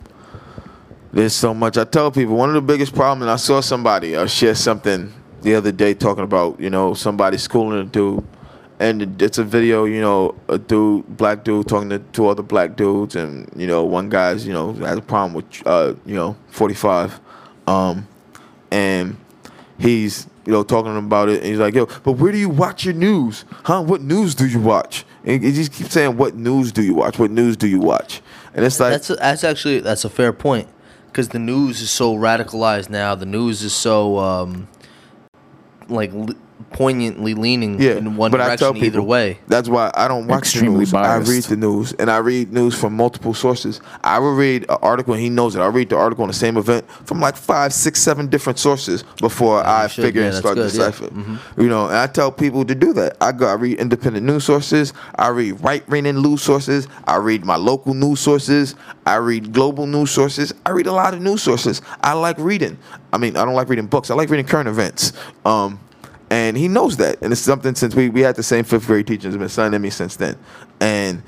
there's 1.13 1.35
so 1.35 1.55
much. 1.55 1.79
I 1.79 1.85
tell 1.85 2.11
people 2.11 2.35
one 2.35 2.49
of 2.49 2.55
the 2.57 2.61
biggest 2.61 2.93
problems. 2.93 3.23
And 3.23 3.31
I 3.31 3.37
saw 3.37 3.61
somebody 3.61 4.17
uh, 4.17 4.27
share 4.27 4.57
something 4.57 5.13
the 5.43 5.55
other 5.55 5.71
day 5.71 5.95
talking 5.95 6.25
about 6.25 6.59
you 6.59 6.71
know 6.71 6.95
somebody 6.95 7.37
schooling 7.37 7.79
a 7.79 7.85
dude, 7.85 8.27
and 8.81 9.21
it's 9.23 9.39
a 9.39 9.45
video. 9.45 9.85
You 9.85 10.01
know, 10.01 10.35
a 10.49 10.59
dude, 10.59 11.17
black 11.17 11.45
dude, 11.45 11.69
talking 11.69 11.91
to 11.91 11.99
two 11.99 12.27
other 12.29 12.43
black 12.43 12.77
dudes, 12.77 13.17
and 13.17 13.51
you 13.57 13.67
know 13.67 13.85
one 13.85 14.09
guy's 14.09 14.47
you 14.47 14.53
know 14.53 14.73
has 14.75 14.99
a 14.99 15.03
problem 15.03 15.35
with 15.35 15.67
uh 15.67 15.95
you 16.05 16.15
know 16.15 16.37
45, 16.49 17.21
um, 17.67 18.09
and 18.71 19.17
he's 19.79 20.27
you 20.47 20.53
know 20.53 20.63
talking 20.63 20.97
about 20.97 21.29
it. 21.29 21.39
And 21.39 21.47
he's 21.47 21.59
like 21.59 21.75
yo 21.75 21.87
but 22.03 22.13
where 22.13 22.33
do 22.33 22.39
you 22.39 22.49
watch 22.49 22.85
your 22.85 22.95
news? 22.95 23.45
Huh? 23.65 23.83
What 23.83 24.03
news 24.03 24.35
do 24.35 24.47
you 24.47 24.61
watch? 24.61 25.05
And 25.25 25.43
he 25.43 25.53
just 25.53 25.73
keeps 25.73 25.93
saying 25.93 26.17
what 26.17 26.35
news 26.35 26.73
do 26.73 26.83
you 26.83 26.95
watch? 26.95 27.19
What 27.19 27.31
news 27.31 27.57
do 27.57 27.67
you 27.67 27.81
watch? 27.81 28.21
And 28.55 28.65
it's 28.65 28.79
like 28.81 28.93
That's 28.93 29.09
that's 29.09 29.45
actually 29.45 29.81
that's 29.81 30.05
a 30.05 30.11
fair 30.11 30.33
point. 30.33 30.69
Because 31.07 31.29
the 31.29 31.39
news 31.39 31.81
is 31.81 31.91
so 31.91 32.17
radicalized 32.17 32.91
now. 32.91 33.15
The 33.15 33.27
news 33.27 33.63
is 33.63 33.73
so 33.73 34.19
um, 34.19 34.67
like 35.89 36.13
li- 36.13 36.35
poignantly 36.73 37.35
leaning 37.35 37.81
yeah 37.81 37.93
in 37.93 38.17
one 38.17 38.31
but 38.31 38.41
I 38.41 38.57
tell 38.57 38.73
direction 38.73 38.87
either 38.87 39.03
way. 39.03 39.39
that's 39.49 39.69
why 39.69 39.91
i 39.95 40.09
don't 40.09 40.27
watch 40.27 40.53
the 40.55 40.63
news 40.63 40.93
biased. 40.93 41.29
i 41.29 41.33
read 41.33 41.43
the 41.45 41.57
news 41.57 41.93
and 41.95 42.11
i 42.11 42.17
read 42.19 42.53
news 42.53 42.75
from 42.79 42.95
multiple 42.97 43.35
sources 43.35 43.81
i 44.03 44.19
will 44.19 44.35
read 44.35 44.63
an 44.69 44.77
article 44.83 45.15
and 45.15 45.23
he 45.23 45.29
knows 45.31 45.55
it 45.57 45.61
i 45.61 45.67
read 45.67 45.89
the 45.89 45.97
article 45.97 46.23
on 46.23 46.29
the 46.29 46.35
same 46.35 46.57
event 46.57 46.89
from 47.07 47.21
like 47.21 47.37
five 47.37 47.73
six 47.73 48.01
seven 48.01 48.29
different 48.29 48.59
sources 48.59 49.05
before 49.21 49.59
Yeah, 49.61 49.73
i 49.73 49.87
should. 49.87 50.05
figure 50.05 50.23
Yeah, 50.23 50.29
and 50.29 50.37
start 50.37 50.55
good, 50.57 50.73
yeah. 50.73 50.79
decipher 50.91 51.07
Mhm. 51.09 51.39
You 51.63 51.69
know, 51.69 51.87
and 51.87 51.97
I 51.97 52.07
tell 52.07 52.33
people 52.33 52.65
to 52.65 52.75
do 52.75 52.93
that. 52.95 53.17
I 53.21 53.31
go, 53.33 53.47
I 53.47 53.55
read 53.55 53.79
independent 53.79 54.27
news 54.27 54.45
sources. 54.45 54.93
I 55.17 55.29
read 55.29 55.63
right-leaning 55.63 56.21
news 56.21 56.43
sources. 56.43 56.89
I 57.07 57.17
read 57.17 57.45
my 57.45 57.57
local 57.57 57.95
news 57.95 58.21
sources. 58.21 58.75
I 59.07 59.17
read 59.17 59.53
global 59.53 59.87
news 59.87 60.11
sources. 60.11 60.53
I 60.67 60.71
read 60.71 60.87
a 60.87 60.93
lot 60.93 61.15
of 61.15 61.21
news 61.21 61.43
sources. 61.43 61.81
I 62.03 62.13
like 62.15 62.37
reading. 62.39 62.79
I 63.13 63.19
mean, 63.19 63.37
I 63.37 63.45
don't 63.45 63.55
like 63.55 63.69
reading 63.69 63.87
books. 63.87 64.11
I 64.11 64.15
like 64.15 64.29
reading 64.31 64.47
current 64.47 64.69
events. 64.69 65.13
Um, 65.45 65.79
and 66.31 66.57
he 66.57 66.69
knows 66.69 66.97
that, 66.99 67.21
and 67.23 67.33
it's 67.33 67.41
something 67.41 67.75
since 67.75 67.95
we 67.95 68.09
we 68.09 68.21
had 68.21 68.37
the 68.37 68.43
same 68.43 68.65
fifth 68.65 68.87
grade 68.87 69.07
teachers. 69.07 69.37
Been 69.37 69.49
signing 69.49 69.81
me 69.81 69.91
since 69.91 70.17
then, 70.17 70.37
and 70.81 71.23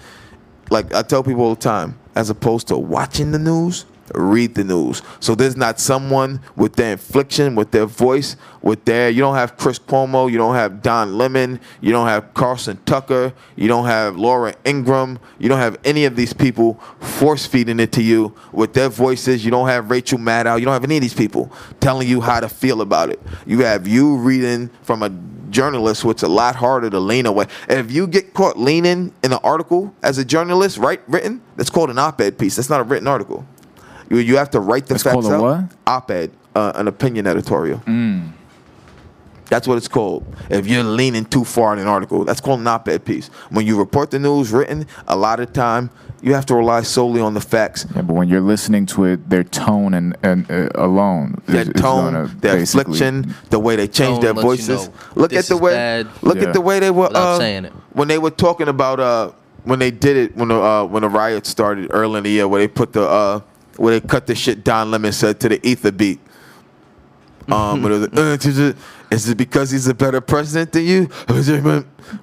like 0.71 0.93
I 0.95 1.03
tell 1.03 1.23
people 1.23 1.43
all 1.43 1.55
the 1.55 1.61
time, 1.61 1.99
as 2.15 2.31
opposed 2.31 2.69
to 2.69 2.79
watching 2.79 3.33
the 3.33 3.39
news, 3.39 3.85
read 4.15 4.55
the 4.55 4.65
news. 4.65 5.03
So 5.21 5.35
there's 5.35 5.57
not 5.57 5.81
someone 5.81 6.41
with 6.55 6.77
their 6.77 6.93
infliction, 6.93 7.55
with 7.55 7.71
their 7.71 7.87
voice, 7.87 8.37
with 8.63 8.85
their. 8.85 9.11
You 9.11 9.21
don't 9.21 9.35
have 9.35 9.57
Chris 9.57 9.79
Cuomo, 9.79 10.31
you 10.31 10.39
don't 10.39 10.55
have 10.55 10.83
Don 10.83 11.17
Lemon, 11.17 11.61
you 11.81 11.93
don't 11.93 12.09
have 12.09 12.35
Carson 12.35 12.79
Tucker, 12.87 13.33
you 13.57 13.69
don't 13.69 13.87
have 13.87 14.17
Laura 14.17 14.55
Ingraham, 14.65 15.19
you 15.39 15.49
don't 15.49 15.59
have 15.59 15.79
any 15.85 16.05
of 16.05 16.17
these 16.17 16.33
people 16.33 16.75
force 17.01 17.47
feeding 17.47 17.81
it 17.81 17.93
to 17.93 18.03
you 18.03 18.35
with 18.53 18.75
their 18.75 18.89
voices. 18.89 19.45
You 19.45 19.51
don't 19.51 19.69
have 19.69 19.91
Rachel 19.91 20.19
Maddow, 20.19 20.59
you 20.59 20.65
don't 20.65 20.75
have 20.75 20.85
any 20.85 20.97
of 20.97 21.03
these 21.03 21.15
people 21.15 21.53
telling 21.81 22.09
you 22.09 22.21
how 22.21 22.41
to 22.41 22.49
feel 22.49 22.81
about 22.81 23.11
it. 23.11 23.21
You 23.47 23.61
have 23.61 23.87
you 23.87 24.17
reading 24.17 24.71
from 24.83 25.03
a 25.03 25.11
journalist, 25.51 26.05
which 26.05 26.19
is 26.19 26.23
a 26.25 26.29
lot 26.29 26.57
harder 26.57 26.91
to 26.91 27.01
lean 27.01 27.27
away. 27.27 27.47
If 27.69 27.91
you 27.91 28.07
get 28.07 28.35
caught 28.35 28.59
leaning 28.59 29.13
in 29.23 29.33
an 29.33 29.39
article 29.43 29.95
as 30.03 30.19
a 30.19 30.25
journalist, 30.25 30.79
right, 30.79 31.01
written, 31.07 31.41
that's 31.57 31.71
called 31.71 31.91
an 31.91 31.99
op-ed 31.99 32.39
piece. 32.39 32.57
That's 32.57 32.69
not 32.69 32.81
a 32.81 32.85
written 32.85 33.09
article. 33.09 33.47
You, 34.11 34.19
you 34.19 34.37
have 34.37 34.51
to 34.51 34.61
write 34.61 34.87
the 34.87 34.95
It's 34.95 35.03
facts 35.03 35.15
called 35.15 35.27
a 35.27 35.35
out. 35.35 35.43
what? 35.43 35.65
Op-ed, 35.87 36.31
uh, 36.55 36.73
an 36.77 36.89
opinion 36.89 37.27
editorial. 37.27 37.81
That's 39.49 39.69
what 39.69 39.77
it's 39.79 39.87
called. 39.87 40.27
If 40.51 40.67
you're 40.67 40.83
leaning 40.83 41.25
too 41.25 41.45
far 41.45 41.73
in 41.73 41.79
an 41.79 41.87
article, 41.87 42.25
that's 42.25 42.41
called 42.41 42.59
an 42.61 42.67
op-ed 42.67 43.05
piece. 43.05 43.29
When 43.51 43.65
you 43.65 43.79
report 43.79 44.11
the 44.11 44.19
news 44.19 44.51
written, 44.51 44.87
a 45.07 45.15
lot 45.17 45.39
of 45.39 45.53
time 45.53 45.91
you 46.21 46.35
have 46.35 46.47
to 46.47 46.55
rely 46.57 46.83
solely 46.83 47.21
on 47.21 47.35
the 47.35 47.41
facts. 47.41 47.87
Yeah, 47.95 48.03
but 48.03 48.15
when 48.15 48.29
you're 48.29 48.41
listening 48.41 48.87
to 48.87 49.05
it, 49.05 49.29
their 49.31 49.45
tone 49.45 49.95
and, 49.95 50.17
and 50.25 50.51
uh, 50.51 50.69
alone, 50.75 51.41
Their 51.47 51.61
is 51.63 51.69
tone, 51.75 52.15
gonna 52.15 52.27
their 52.41 52.57
basically- 52.57 52.81
affliction, 52.95 53.35
the 53.51 53.61
way 53.61 53.77
they 53.77 53.87
change 53.87 54.21
their 54.21 54.33
lets 54.33 54.43
you 54.43 54.49
voices. 54.75 54.89
know 54.89 54.95
Look 55.15 55.33
at 55.33 55.45
the 55.45 55.57
way. 55.57 55.75
bad. 55.75 56.09
Look 56.23 56.39
Yeah. 56.39 56.49
at 56.49 56.53
the 56.53 56.61
way 56.61 56.81
they 56.81 56.91
were 56.91 57.09
uh, 57.15 57.39
saying 57.39 57.67
it. 57.67 57.73
when 57.93 58.09
they 58.09 58.19
were 58.19 58.31
talking 58.33 58.67
about 58.67 58.99
uh 58.99 59.31
when 59.63 59.79
they 59.79 59.91
did 59.93 60.17
it 60.17 60.37
when 60.37 60.49
the 60.49 60.57
uh, 60.61 60.85
when 60.85 61.03
the 61.03 61.09
riot 61.09 61.47
started 61.47 61.89
early 61.93 62.19
in 62.19 62.25
the 62.25 62.31
year 62.31 62.49
where 62.49 62.61
they 62.61 62.69
put 62.69 62.93
the 62.93 63.03
uh 63.03 63.41
where 63.79 63.99
they 63.99 64.07
cut 64.07 64.27
the 64.27 64.35
shit 64.35 64.65
Don 64.65 64.91
Lemon 64.91 65.13
said 65.13 65.41
to 65.41 65.49
the 65.49 65.67
ether 65.67 65.93
beat. 65.93 66.21
Um, 67.49 67.81
but 67.81 67.93
it 67.93 68.13
was, 68.13 68.59
uh, 68.59 68.73
is 69.13 69.29
it 69.29 69.37
because 69.39 69.71
he's 69.71 69.87
a 69.87 69.95
better 69.95 70.21
president 70.21 70.73
than 70.73 70.85
you? 70.85 71.05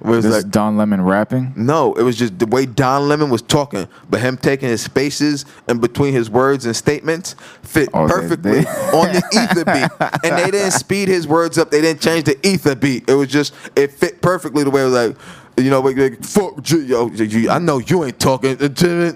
Where 0.00 0.18
it's 0.18 0.26
This 0.26 0.44
like, 0.44 0.50
Don 0.50 0.76
Lemon 0.76 1.00
rapping. 1.02 1.52
no, 1.56 1.94
it 1.94 2.02
was 2.02 2.16
just 2.16 2.38
the 2.38 2.44
way 2.46 2.66
Don 2.66 3.08
Lemon 3.08 3.30
was 3.30 3.40
talking, 3.40 3.88
but 4.10 4.20
him 4.20 4.36
taking 4.36 4.68
his 4.68 4.82
spaces 4.82 5.46
in 5.66 5.78
between 5.78 6.12
his 6.12 6.28
words 6.28 6.66
and 6.66 6.76
statements 6.76 7.36
fit 7.62 7.88
Oh, 7.94 8.06
they- 8.06 8.12
perfectly 8.14 8.60
they- 8.60 8.66
on 8.92 9.12
the 9.14 9.22
ether 9.32 9.64
beat. 9.64 10.20
And 10.30 10.38
they 10.38 10.50
didn't 10.50 10.72
speed 10.78 11.08
his 11.08 11.26
words 11.26 11.56
up. 11.56 11.70
They 11.70 11.80
didn't 11.80 12.02
change 12.02 12.24
the 12.24 12.38
ether 12.46 12.74
beat. 12.74 13.08
It 13.08 13.14
was 13.14 13.28
just 13.28 13.54
it 13.76 13.92
fit 13.92 14.20
perfectly 14.20 14.62
the 14.62 14.70
way 14.70 14.82
it 14.82 14.86
was 14.90 14.92
like. 15.08 15.16
You 15.56 15.70
know, 15.70 15.80
like, 15.80 15.96
like 15.96 16.24
fuck, 16.24 16.68
yo, 16.68 17.10
I 17.48 17.58
know 17.60 17.78
you 17.78 18.04
ain't 18.04 18.18
talking. 18.18 18.56
to- 18.56 19.14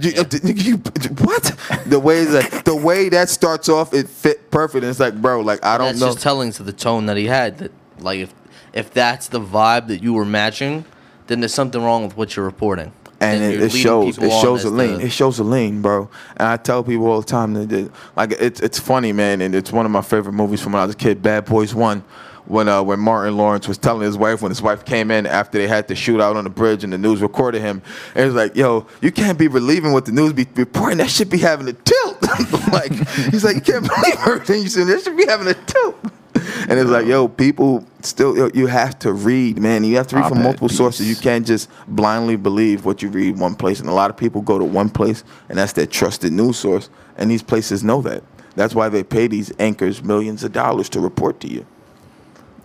you- 0.00 0.52
you- 0.54 0.76
What? 1.22 1.54
The 1.86 1.98
way 1.98 2.24
that 2.24 2.64
the 2.64 2.76
way 2.76 3.08
that 3.08 3.30
starts 3.30 3.68
off, 3.68 3.94
it 3.94 4.08
fit 4.08 4.50
perfect. 4.50 4.82
And 4.84 4.90
it's 4.90 5.00
like, 5.00 5.14
bro, 5.20 5.40
like 5.40 5.64
I 5.64 5.78
don't 5.78 5.88
That's 5.88 6.00
know. 6.00 6.06
just 6.08 6.20
telling 6.20 6.52
to 6.52 6.62
the 6.62 6.72
tone 6.74 7.06
that 7.06 7.16
he 7.16 7.26
had. 7.26 7.58
That 7.58 7.72
like 8.00 8.20
if 8.20 8.34
if 8.74 8.92
that's 8.92 9.28
the 9.28 9.40
vibe 9.40 9.88
that 9.88 10.02
you 10.02 10.12
were 10.12 10.26
matching, 10.26 10.84
then 11.26 11.40
there's 11.40 11.54
something 11.54 11.82
wrong 11.82 12.04
with 12.04 12.16
what 12.16 12.36
you're 12.36 12.44
reporting. 12.44 12.92
and 13.20 13.40
Then 13.42 13.52
it, 13.54 13.62
it 13.62 13.72
shows 13.72 14.18
it 14.18 14.30
shows 14.30 14.64
a 14.64 14.70
lean 14.70 14.98
the- 14.98 15.06
it 15.06 15.10
shows 15.10 15.38
a 15.40 15.44
lean 15.44 15.82
bro 15.82 16.08
and 16.36 16.46
i 16.46 16.56
tell 16.56 16.84
people 16.84 17.06
all 17.08 17.20
the 17.20 17.26
time 17.26 17.52
that, 17.54 17.68
that 17.70 17.90
like 18.14 18.30
it's 18.38 18.60
it's 18.60 18.78
funny 18.78 19.12
man 19.12 19.40
and 19.40 19.56
it's 19.56 19.72
one 19.72 19.84
of 19.84 19.90
my 19.90 20.02
favorite 20.02 20.34
movies 20.34 20.60
from 20.62 20.72
when 20.74 20.82
i 20.82 20.86
was 20.86 20.94
a 20.94 20.98
kid 20.98 21.20
bad 21.20 21.44
boys 21.44 21.74
one 21.74 22.04
when 22.48 22.68
uh 22.68 22.82
when 22.82 22.98
martin 22.98 23.36
lawrence 23.36 23.68
was 23.68 23.78
telling 23.78 24.02
his 24.02 24.16
wife 24.16 24.42
when 24.42 24.50
his 24.50 24.62
wife 24.62 24.84
came 24.84 25.10
in 25.10 25.26
after 25.26 25.58
they 25.58 25.68
had 25.68 25.86
the 25.88 25.94
shootout 25.94 26.34
on 26.34 26.44
the 26.44 26.50
bridge 26.50 26.82
and 26.82 26.92
the 26.92 26.98
news 26.98 27.20
recorded 27.20 27.60
him 27.60 27.82
and 28.14 28.24
it 28.24 28.26
was 28.26 28.34
like 28.34 28.56
yo 28.56 28.86
you 29.00 29.12
can't 29.12 29.38
be 29.38 29.48
relieving 29.48 29.92
what 29.92 30.06
the 30.06 30.12
news 30.12 30.32
be 30.32 30.46
reporting 30.54 30.98
that 30.98 31.10
should 31.10 31.30
be 31.30 31.38
having 31.38 31.68
a 31.68 31.72
tilt 31.72 32.22
like 32.72 32.92
he's 33.30 33.44
like 33.44 33.56
you 33.56 33.62
can't 33.62 33.86
believe 33.86 34.16
everything 34.26 34.62
you 34.62 34.68
said 34.68 34.86
that 34.86 35.02
should 35.02 35.16
be 35.16 35.26
having 35.26 35.46
a 35.46 35.54
tilt 35.54 35.96
and 36.68 36.78
it's 36.78 36.90
like, 36.90 37.06
yo, 37.06 37.28
people 37.28 37.84
still, 38.02 38.36
yo, 38.36 38.50
you 38.54 38.66
have 38.66 38.98
to 39.00 39.12
read, 39.12 39.58
man. 39.58 39.84
You 39.84 39.96
have 39.96 40.06
to 40.08 40.16
read 40.16 40.28
from 40.28 40.42
multiple 40.42 40.68
sources. 40.68 41.08
You 41.08 41.16
can't 41.16 41.46
just 41.46 41.68
blindly 41.86 42.36
believe 42.36 42.84
what 42.84 43.02
you 43.02 43.08
read 43.08 43.38
one 43.38 43.54
place. 43.54 43.80
And 43.80 43.88
a 43.88 43.92
lot 43.92 44.10
of 44.10 44.16
people 44.16 44.42
go 44.42 44.58
to 44.58 44.64
one 44.64 44.90
place, 44.90 45.24
and 45.48 45.58
that's 45.58 45.72
their 45.72 45.86
trusted 45.86 46.32
news 46.32 46.58
source. 46.58 46.90
And 47.16 47.30
these 47.30 47.42
places 47.42 47.82
know 47.82 48.02
that. 48.02 48.22
That's 48.54 48.74
why 48.74 48.88
they 48.88 49.02
pay 49.02 49.26
these 49.28 49.52
anchors 49.58 50.02
millions 50.02 50.44
of 50.44 50.52
dollars 50.52 50.88
to 50.90 51.00
report 51.00 51.40
to 51.40 51.48
you. 51.48 51.64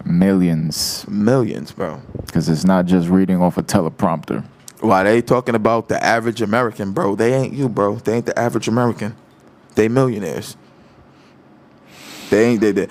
Millions, 0.06 1.06
Millions, 1.08 1.72
bro. 1.72 2.02
because 2.26 2.50
it's 2.50 2.66
not 2.66 2.86
just 2.86 3.08
reading 3.10 3.42
off 3.42 3.58
a 3.58 3.64
teleprompter. 3.64 4.44
Why 4.82 5.04
they 5.04 5.22
talking 5.22 5.56
about 5.56 5.88
the 5.88 6.04
average 6.04 6.42
American, 6.42 6.92
bro? 6.92 7.16
They 7.16 7.34
ain't 7.34 7.54
you, 7.54 7.70
bro. 7.70 7.96
They 7.96 8.16
ain't 8.16 8.26
the 8.26 8.38
average 8.38 8.68
American. 8.68 9.16
They 9.76 9.88
millionaires. 9.88 10.58
They 12.30 12.46
ain't 12.50 12.62
they, 12.62 12.72
they, 12.72 12.88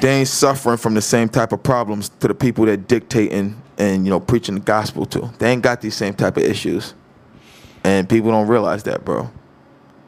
they 0.00 0.10
ain't 0.18 0.28
suffering 0.28 0.76
from 0.76 0.94
the 0.94 1.00
same 1.00 1.28
type 1.28 1.52
of 1.52 1.62
problems 1.62 2.10
to 2.20 2.28
the 2.28 2.34
people 2.34 2.66
that 2.66 2.86
dictating 2.88 3.60
and 3.78 4.04
you 4.04 4.10
know 4.10 4.20
preaching 4.20 4.56
the 4.56 4.60
gospel 4.60 5.06
to. 5.06 5.30
They 5.38 5.50
ain't 5.50 5.62
got 5.62 5.80
these 5.80 5.94
same 5.94 6.14
type 6.14 6.36
of 6.36 6.42
issues, 6.42 6.94
and 7.84 8.08
people 8.08 8.30
don't 8.30 8.48
realize 8.48 8.82
that, 8.84 9.04
bro. 9.04 9.30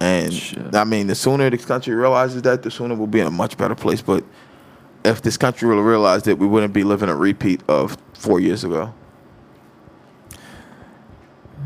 And 0.00 0.32
Shit. 0.32 0.74
I 0.74 0.84
mean, 0.84 1.06
the 1.06 1.14
sooner 1.14 1.48
this 1.48 1.64
country 1.64 1.94
realizes 1.94 2.42
that, 2.42 2.62
the 2.62 2.70
sooner 2.70 2.94
we'll 2.94 3.06
be 3.06 3.20
in 3.20 3.26
a 3.26 3.30
much 3.30 3.56
better 3.56 3.74
place. 3.74 4.02
But 4.02 4.24
if 5.04 5.22
this 5.22 5.36
country 5.36 5.68
really 5.68 5.82
realized 5.82 6.28
it, 6.28 6.38
we 6.38 6.46
wouldn't 6.46 6.72
be 6.72 6.84
living 6.84 7.08
a 7.08 7.16
repeat 7.16 7.60
of 7.68 7.96
four 8.14 8.40
years 8.40 8.64
ago. 8.64 8.94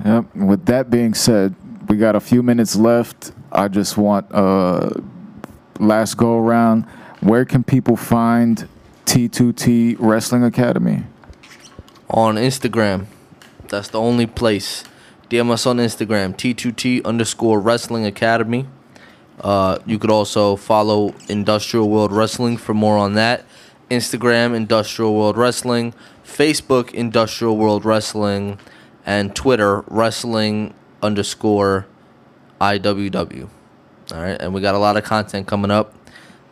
Yep. 0.05 0.35
With 0.37 0.67
that 0.67 0.91
being 0.91 1.15
said, 1.15 1.55
we 1.89 1.97
got 1.97 2.17
a 2.17 2.21
few 2.21 2.43
minutes 2.43 2.77
left. 2.77 3.33
I 3.51 3.69
just 3.69 3.97
want 3.97 4.27
uh 4.33 4.91
last 5.81 6.17
go 6.17 6.39
around. 6.39 6.85
Where 7.21 7.45
can 7.45 7.65
people 7.65 7.97
find 7.97 8.69
T2T 9.07 9.97
Wrestling 9.99 10.45
Academy? 10.45 11.05
on 12.11 12.37
Instagram. 12.37 13.07
That's 13.69 13.89
the 13.89 14.01
only 14.01 14.27
place. 14.27 14.85
DM 15.29 15.51
us 15.51 15.67
on 15.67 15.77
Instagram, 15.77 16.35
T2T 16.35 17.05
underscore 17.05 17.61
Wrestling 17.61 18.07
Academy. 18.07 18.67
Uh, 19.41 19.79
you 19.87 19.99
could 19.99 20.11
also 20.11 20.57
follow 20.57 21.15
Industrial 21.29 21.89
World 21.89 22.13
Wrestling 22.13 22.57
for 22.57 22.75
more 22.75 22.99
on 22.99 23.15
that. 23.15 23.45
Instagram, 23.91 24.55
Industrial 24.55 25.15
World 25.15 25.37
Wrestling. 25.37 25.95
Facebook, 26.25 26.93
Industrial 26.93 27.57
World 27.57 27.85
Wrestling. 27.85 28.59
And 29.07 29.35
Twitter, 29.35 29.83
Wrestling 29.87 30.75
underscore 31.03 31.87
IWW. 32.61 33.49
All 34.13 34.21
right. 34.21 34.41
And 34.41 34.53
we 34.53 34.61
got 34.61 34.75
a 34.75 34.79
lot 34.79 34.97
of 34.97 35.05
content 35.05 35.47
coming 35.47 35.71
up, 35.71 35.95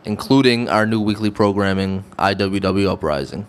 including 0.05 0.69
our 0.69 0.85
new 0.85 1.01
weekly 1.01 1.29
programming, 1.29 2.03
IWW 2.17 2.89
Uprising. 2.89 3.47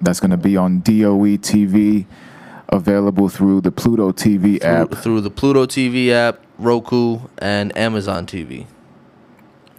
That's 0.00 0.20
going 0.20 0.32
to 0.32 0.36
be 0.36 0.56
on 0.56 0.80
DOE 0.80 1.38
TV, 1.38 2.06
available 2.68 3.28
through 3.28 3.60
the 3.60 3.70
Pluto 3.70 4.10
TV 4.10 4.60
through, 4.60 4.70
app. 4.70 4.94
through 4.94 5.20
the 5.20 5.30
Pluto 5.30 5.64
TV 5.64 6.10
app, 6.10 6.40
Roku, 6.62 7.20
and 7.38 7.76
Amazon 7.76 8.26
TV. 8.26 8.66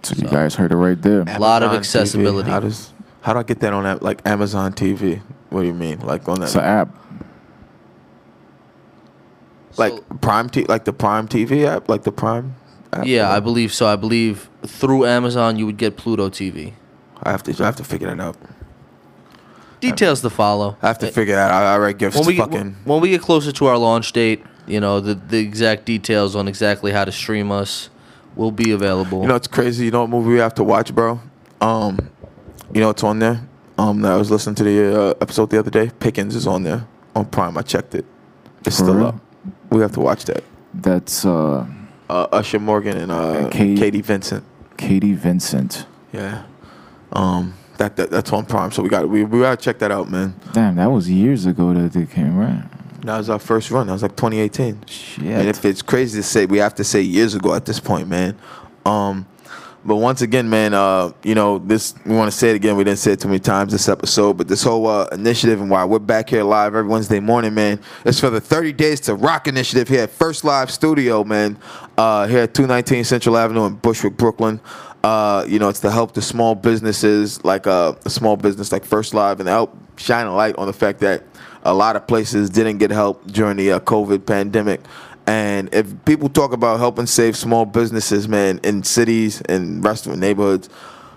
So 0.03 0.15
you 0.15 0.27
guys 0.27 0.55
heard 0.55 0.71
it 0.71 0.75
right 0.75 1.01
there. 1.01 1.21
A 1.21 1.39
lot 1.39 1.63
of 1.63 1.71
Amazon 1.71 1.71
TV. 1.71 1.77
accessibility. 1.77 2.49
How 2.51 2.59
does 2.59 2.91
how 3.21 3.33
do 3.33 3.39
I 3.39 3.43
get 3.43 3.59
that 3.61 3.73
on 3.73 3.83
that 3.85 4.01
like 4.03 4.21
Amazon 4.27 4.73
TV? 4.73 5.21
What 5.49 5.61
do 5.61 5.67
you 5.67 5.73
mean? 5.73 5.99
Like 6.01 6.27
on 6.27 6.39
that 6.41 6.45
It's 6.47 6.55
an 6.55 6.61
app. 6.61 6.89
like 9.77 9.93
So- 9.93 10.03
Prime 10.21 10.49
T 10.49 10.65
like 10.65 10.85
the 10.85 10.93
Prime 10.93 11.27
TV 11.27 11.65
app, 11.65 11.89
like 11.89 12.03
the 12.03 12.11
Prime 12.11 12.55
app? 12.91 13.05
Yeah, 13.05 13.31
I 13.31 13.39
believe 13.39 13.73
so. 13.73 13.87
I 13.87 13.95
believe 13.95 14.49
through 14.65 15.05
Amazon 15.05 15.57
you 15.57 15.65
would 15.65 15.77
get 15.77 15.97
Pluto 15.97 16.29
TV. 16.29 16.73
I 17.23 17.31
have 17.31 17.43
to 17.43 17.63
I 17.63 17.65
have 17.65 17.77
to 17.77 17.83
figure 17.83 18.07
that 18.13 18.19
out. 18.19 18.35
Details 19.79 20.21
to 20.21 20.29
follow. 20.29 20.77
I 20.81 20.87
have 20.87 20.99
to 20.99 21.11
figure 21.11 21.35
that 21.35 21.51
out. 21.51 21.63
I 21.63 21.73
already 21.73 21.97
give 21.97 22.15
when 22.15 22.25
we 22.25 22.35
get, 22.35 22.43
fucking 22.49 22.75
when 22.85 23.01
we 23.01 23.09
get 23.09 23.21
closer 23.21 23.51
to 23.51 23.65
our 23.65 23.77
launch 23.77 24.13
date, 24.13 24.43
you 24.67 24.79
know 24.79 24.99
the 24.99 25.15
the 25.15 25.37
exact 25.39 25.85
details 25.85 26.35
on 26.35 26.47
exactly 26.47 26.91
how 26.91 27.05
to 27.05 27.11
stream 27.11 27.51
us 27.51 27.89
will 28.35 28.51
be 28.51 28.71
available. 28.71 29.21
You 29.21 29.27
know 29.27 29.35
it's 29.35 29.47
crazy. 29.47 29.85
You 29.85 29.91
know 29.91 30.01
what 30.01 30.09
movie 30.09 30.29
we 30.29 30.37
have 30.39 30.55
to 30.55 30.63
watch, 30.63 30.93
bro? 30.93 31.19
Um, 31.61 31.97
you 32.73 32.81
know 32.81 32.89
it's 32.89 33.03
on 33.03 33.19
there. 33.19 33.41
Um, 33.77 34.03
I 34.05 34.15
was 34.17 34.29
listening 34.31 34.55
to 34.55 34.63
the 34.63 35.01
uh, 35.01 35.13
episode 35.21 35.49
the 35.49 35.59
other 35.59 35.71
day. 35.71 35.91
Pickings 35.99 36.35
is 36.35 36.45
on 36.47 36.63
there 36.63 36.85
on 37.15 37.25
Prime. 37.25 37.57
I 37.57 37.61
checked 37.63 37.95
it. 37.95 38.05
It's 38.65 38.77
For 38.77 38.83
still 38.83 38.95
real? 38.95 39.05
up. 39.07 39.15
We 39.71 39.81
have 39.81 39.91
to 39.93 39.99
watch 39.99 40.25
that. 40.25 40.43
That's 40.73 41.25
uh, 41.25 41.65
Uh, 42.09 42.27
Usher 42.31 42.59
Morgan 42.59 42.97
and 42.97 43.11
uh, 43.11 43.31
And 43.33 43.51
Katie- 43.51 43.75
Katie 43.77 44.01
Vincent. 44.01 44.43
Katie 44.77 45.13
Vincent. 45.13 45.85
Yeah. 46.11 46.43
Um, 47.11 47.53
that, 47.77 47.95
that 47.97 48.09
that's 48.11 48.31
on 48.31 48.45
Prime. 48.45 48.71
So 48.71 48.81
we 48.83 48.89
got 48.89 49.09
we 49.09 49.23
we 49.23 49.39
gotta 49.41 49.57
check 49.61 49.79
that 49.79 49.91
out, 49.91 50.09
man. 50.09 50.35
Damn, 50.53 50.75
that 50.75 50.91
was 50.91 51.09
years 51.09 51.45
ago 51.45 51.73
that 51.73 51.93
they 51.93 52.05
came, 52.05 52.37
right? 52.37 52.63
That 53.03 53.17
was 53.17 53.29
our 53.29 53.39
first 53.39 53.69
run. 53.69 53.87
That 53.87 53.93
was 53.93 54.01
like 54.01 54.15
2018. 54.15 54.85
Shit. 54.87 55.25
And 55.25 55.49
if 55.49 55.65
it's 55.65 55.81
crazy 55.81 56.19
to 56.19 56.23
say, 56.23 56.45
we 56.45 56.57
have 56.59 56.75
to 56.75 56.83
say 56.83 57.01
years 57.01 57.35
ago 57.35 57.53
at 57.53 57.65
this 57.65 57.79
point, 57.79 58.07
man. 58.07 58.37
Um, 58.85 59.25
but 59.85 59.97
once 59.97 60.21
again, 60.21 60.49
man, 60.49 60.73
uh, 60.73 61.11
you 61.23 61.35
know, 61.35 61.59
this 61.59 61.93
we 62.05 62.15
want 62.15 62.31
to 62.31 62.37
say 62.37 62.51
it 62.51 62.55
again. 62.55 62.77
We 62.77 62.85
didn't 62.85 62.99
say 62.99 63.11
it 63.11 63.19
too 63.19 63.27
many 63.27 63.41
times 63.41 63.73
this 63.73 63.89
episode, 63.89 64.37
but 64.37 64.47
this 64.47 64.63
whole 64.63 64.87
uh, 64.87 65.07
initiative 65.11 65.59
and 65.59 65.69
why 65.69 65.83
we're 65.83 65.99
back 65.99 66.29
here 66.29 66.43
live 66.43 66.73
every 66.73 66.89
Wednesday 66.89 67.19
morning, 67.19 67.53
man, 67.53 67.81
it's 68.05 68.19
for 68.19 68.29
the 68.29 68.39
30 68.39 68.71
Days 68.71 69.01
to 69.01 69.15
Rock 69.15 69.49
initiative 69.49 69.89
here 69.89 70.03
at 70.03 70.09
First 70.09 70.45
Live 70.45 70.71
Studio, 70.71 71.25
man, 71.25 71.59
uh, 71.97 72.27
here 72.27 72.43
at 72.43 72.53
219 72.53 73.03
Central 73.03 73.35
Avenue 73.35 73.65
in 73.65 73.75
Bushwick, 73.75 74.15
Brooklyn. 74.15 74.61
Uh, 75.03 75.43
you 75.49 75.59
know, 75.59 75.67
it's 75.67 75.81
to 75.81 75.91
help 75.91 76.13
the 76.13 76.21
small 76.21 76.55
businesses 76.55 77.43
like 77.43 77.67
uh, 77.67 77.93
a 78.05 78.09
small 78.09 78.37
business 78.37 78.71
like 78.71 78.85
First 78.85 79.13
Live 79.13 79.41
and 79.41 79.49
help 79.49 79.75
shine 79.97 80.27
a 80.27 80.33
light 80.33 80.55
on 80.55 80.67
the 80.67 80.73
fact 80.73 81.01
that 81.01 81.23
a 81.63 81.73
lot 81.73 81.95
of 81.95 82.07
places 82.07 82.49
didn't 82.49 82.77
get 82.77 82.91
help 82.91 83.25
during 83.27 83.57
the 83.57 83.73
uh, 83.73 83.79
COVID 83.79 84.25
pandemic. 84.25 84.81
And 85.25 85.73
if 85.73 85.93
people 86.05 86.27
talk 86.29 86.51
about 86.51 86.79
helping 86.79 87.05
save 87.05 87.37
small 87.37 87.65
businesses, 87.65 88.27
man, 88.27 88.59
in 88.63 88.83
cities 88.83 89.41
and 89.41 89.83
restaurant 89.83 90.19
neighborhoods, 90.19 90.69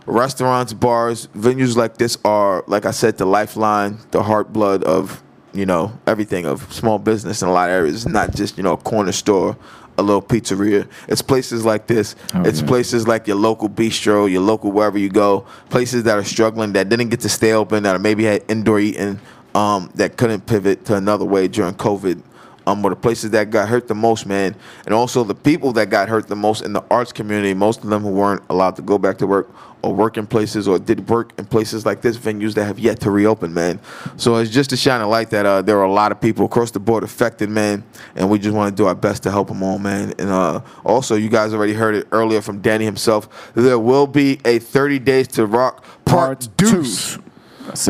restaurants, 0.07 0.73
bars, 0.73 1.27
venues 1.37 1.77
like 1.77 1.99
this 1.99 2.17
are, 2.25 2.63
like 2.69 2.87
I 2.87 2.93
said, 2.93 3.19
the 3.19 3.27
lifeline, 3.27 3.99
the 4.13 4.23
heart 4.23 4.53
blood 4.53 4.85
of, 4.85 5.23
you 5.53 5.67
know, 5.67 5.99
everything 6.07 6.47
of 6.47 6.73
small 6.73 7.01
business 7.01 7.43
in 7.43 7.49
a 7.49 7.53
lot 7.53 7.69
of 7.69 7.75
areas. 7.75 8.05
It's 8.05 8.13
not 8.13 8.33
just, 8.33 8.57
you 8.57 8.63
know, 8.63 8.75
a 8.75 8.77
corner 8.77 9.11
store, 9.11 9.57
a 9.99 10.03
little 10.03 10.23
pizzeria. 10.23 10.89
It's 11.09 11.23
places 11.23 11.65
like 11.65 11.89
this. 11.89 12.15
Oh, 12.35 12.43
it's 12.43 12.61
yeah. 12.61 12.67
places 12.69 13.09
like 13.09 13.27
your 13.27 13.37
local 13.37 13.69
bistro, 13.69 14.31
your 14.31 14.43
local 14.43 14.71
wherever 14.71 14.99
you 14.99 15.09
go, 15.09 15.47
places 15.71 16.05
that 16.05 16.17
are 16.17 16.25
struggling, 16.25 16.75
that 16.75 16.89
didn't 16.89 17.09
get 17.09 17.21
to 17.21 17.29
stay 17.29 17.53
open, 17.53 17.83
that 17.83 18.01
maybe 18.01 18.25
had 18.25 18.45
indoor 18.49 18.79
eating, 18.79 19.19
um, 19.57 19.91
that 19.95 20.19
couldn't 20.19 20.47
pivot 20.47 20.85
to 20.85 20.95
another 20.97 21.25
way 21.25 21.49
during 21.49 21.75
COVID 21.75 22.23
um, 22.67 22.83
were 22.83 22.91
the 22.91 22.97
places 22.97 23.31
that 23.31 23.51
got 23.51 23.69
hurt 23.69 23.89
the 23.89 23.95
most, 23.95 24.27
man. 24.27 24.55
And 24.85 24.95
also 24.95 25.25
the 25.25 25.35
people 25.35 25.73
that 25.75 25.89
got 25.89 26.09
hurt 26.09 26.27
the 26.27 26.37
most 26.37 26.63
in 26.63 26.73
the 26.73 26.85
arts 26.91 27.13
community, 27.13 27.55
most 27.55 27.83
of 27.83 27.91
them 27.91 28.03
who 28.03 28.11
weren't 28.11 28.43
allowed 28.51 28.77
to 28.77 28.83
go 28.83 28.99
back 28.99 29.19
to 29.19 29.27
work 29.27 29.49
or 29.83 29.95
work 29.95 30.17
in 30.17 30.27
places 30.27 30.67
or 30.67 30.79
did 30.79 31.09
work 31.09 31.33
in 31.39 31.47
places 31.47 31.87
like 31.87 32.03
this, 32.03 32.19
venues 32.19 32.55
that 32.55 32.65
have 32.65 32.79
yet 32.79 33.01
to 33.01 33.11
reopen, 33.11 33.55
man. 33.55 33.79
So 34.17 34.37
it's 34.37 34.51
just 34.51 34.71
to 34.71 34.77
shine 34.77 35.01
a 35.01 35.09
light 35.09 35.31
that 35.31 35.47
uh, 35.47 35.63
there 35.63 35.79
are 35.79 35.85
a 35.85 35.93
lot 35.93 36.11
of 36.11 36.21
people 36.21 36.45
across 36.45 36.73
the 36.73 36.81
board 36.81 37.05
affected, 37.05 37.49
man. 37.49 37.85
And 38.17 38.29
we 38.29 38.39
just 38.39 38.55
want 38.55 38.77
to 38.77 38.83
do 38.83 38.89
our 38.89 38.95
best 38.95 39.23
to 39.23 39.31
help 39.31 39.49
them 39.49 39.63
all, 39.63 39.79
man. 39.79 40.13
And 40.19 40.29
uh, 40.29 40.61
also, 40.85 41.15
you 41.15 41.29
guys 41.29 41.55
already 41.55 41.75
heard 41.75 41.95
it 41.95 42.09
earlier 42.11 42.43
from 42.43 42.61
Danny 42.61 42.85
himself. 42.85 43.53
There 43.55 43.79
will 43.79 44.09
be 44.09 44.41
a 44.45 44.59
30 44.59 44.99
Days 44.99 45.29
to 45.29 45.47
Rock 45.47 45.85
Part, 46.05 46.41
Part 46.41 46.57
Deuce. 46.57 47.19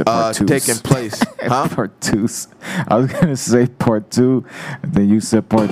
Uh, 0.06 0.32
taking 0.32 0.76
place. 0.76 1.22
huh? 1.40 1.68
part 1.68 2.00
two. 2.00 2.28
I 2.88 2.96
was 2.96 3.12
gonna 3.12 3.36
say 3.36 3.66
part 3.66 4.10
two, 4.10 4.44
and 4.82 4.92
then 4.94 5.08
you 5.08 5.20
said 5.20 5.48
part. 5.48 5.70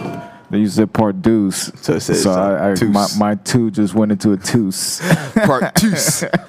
Then 0.50 0.60
you 0.60 0.68
said 0.68 0.92
part 0.92 1.22
deuce. 1.22 1.72
So 1.80 1.98
so 1.98 2.30
uh, 2.30 2.34
I, 2.34 2.80
I, 2.80 2.84
my, 2.84 3.06
my 3.18 3.34
two 3.36 3.70
just 3.70 3.94
went 3.94 4.12
into 4.12 4.32
a 4.32 4.36
tooth. 4.36 5.00
part 5.34 5.74
two. 5.74 5.94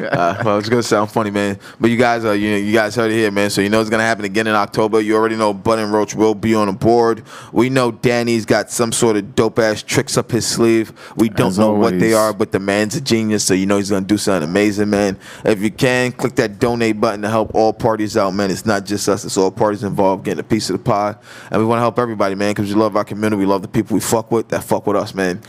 Uh, 0.05 0.41
well, 0.45 0.57
it's 0.57 0.69
gonna 0.69 0.83
sound 0.83 1.11
funny, 1.11 1.31
man. 1.31 1.59
But 1.79 1.89
you 1.89 1.97
guys, 1.97 2.23
uh, 2.25 2.31
you 2.31 2.49
you 2.49 2.73
guys 2.73 2.95
heard 2.95 3.11
it 3.11 3.15
here, 3.15 3.31
man. 3.31 3.49
So 3.49 3.61
you 3.61 3.69
know 3.69 3.81
it's 3.81 3.89
gonna 3.89 4.03
happen 4.03 4.25
again 4.25 4.47
in 4.47 4.55
October. 4.55 5.01
You 5.01 5.15
already 5.15 5.35
know 5.35 5.51
and 5.65 5.91
Roach 5.91 6.15
will 6.15 6.35
be 6.35 6.55
on 6.55 6.67
the 6.67 6.73
board. 6.73 7.23
We 7.51 7.69
know 7.69 7.91
Danny's 7.91 8.45
got 8.45 8.69
some 8.69 8.91
sort 8.91 9.17
of 9.17 9.35
dope 9.35 9.59
ass 9.59 9.83
tricks 9.83 10.17
up 10.17 10.31
his 10.31 10.47
sleeve. 10.47 10.93
We 11.15 11.29
don't 11.29 11.49
As 11.49 11.59
know 11.59 11.73
what 11.73 11.99
they 11.99 12.13
are, 12.13 12.33
but 12.33 12.51
the 12.51 12.59
man's 12.59 12.95
a 12.95 13.01
genius, 13.01 13.43
so 13.43 13.53
you 13.53 13.65
know 13.65 13.77
he's 13.77 13.89
gonna 13.89 14.05
do 14.05 14.17
something 14.17 14.47
amazing, 14.47 14.89
man. 14.89 15.17
If 15.43 15.61
you 15.61 15.71
can, 15.71 16.11
click 16.11 16.35
that 16.35 16.59
donate 16.59 16.99
button 16.99 17.21
to 17.21 17.29
help 17.29 17.53
all 17.55 17.73
parties 17.73 18.17
out, 18.17 18.33
man. 18.33 18.51
It's 18.51 18.65
not 18.65 18.85
just 18.85 19.07
us; 19.09 19.25
it's 19.25 19.37
all 19.37 19.51
parties 19.51 19.83
involved 19.83 20.25
getting 20.25 20.39
a 20.39 20.43
piece 20.43 20.69
of 20.69 20.77
the 20.77 20.83
pie, 20.83 21.15
and 21.51 21.61
we 21.61 21.65
want 21.65 21.77
to 21.77 21.81
help 21.81 21.99
everybody, 21.99 22.35
man, 22.35 22.51
because 22.51 22.73
we 22.73 22.79
love 22.79 22.95
our 22.95 23.05
community. 23.05 23.37
We 23.37 23.45
love 23.45 23.61
the 23.61 23.67
people 23.67 23.84
we 23.91 23.99
fuck 23.99 24.31
with 24.31 24.49
that 24.49 24.63
fuck 24.63 24.87
with 24.87 24.95
us, 24.97 25.13
man. 25.13 25.41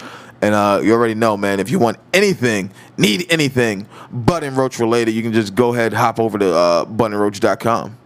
And 0.42 0.54
uh, 0.54 0.80
you 0.82 0.92
already 0.92 1.14
know, 1.14 1.36
man. 1.36 1.60
If 1.60 1.70
you 1.70 1.78
want 1.78 1.96
anything, 2.12 2.70
need 2.98 3.26
anything, 3.30 3.86
and 4.12 4.56
Roach 4.56 4.78
related, 4.78 5.12
you 5.12 5.22
can 5.22 5.32
just 5.32 5.54
go 5.54 5.72
ahead, 5.72 5.92
hop 5.94 6.20
over 6.20 6.38
to 6.38 6.54
uh, 6.54 6.84
budandroach.com. 6.84 7.96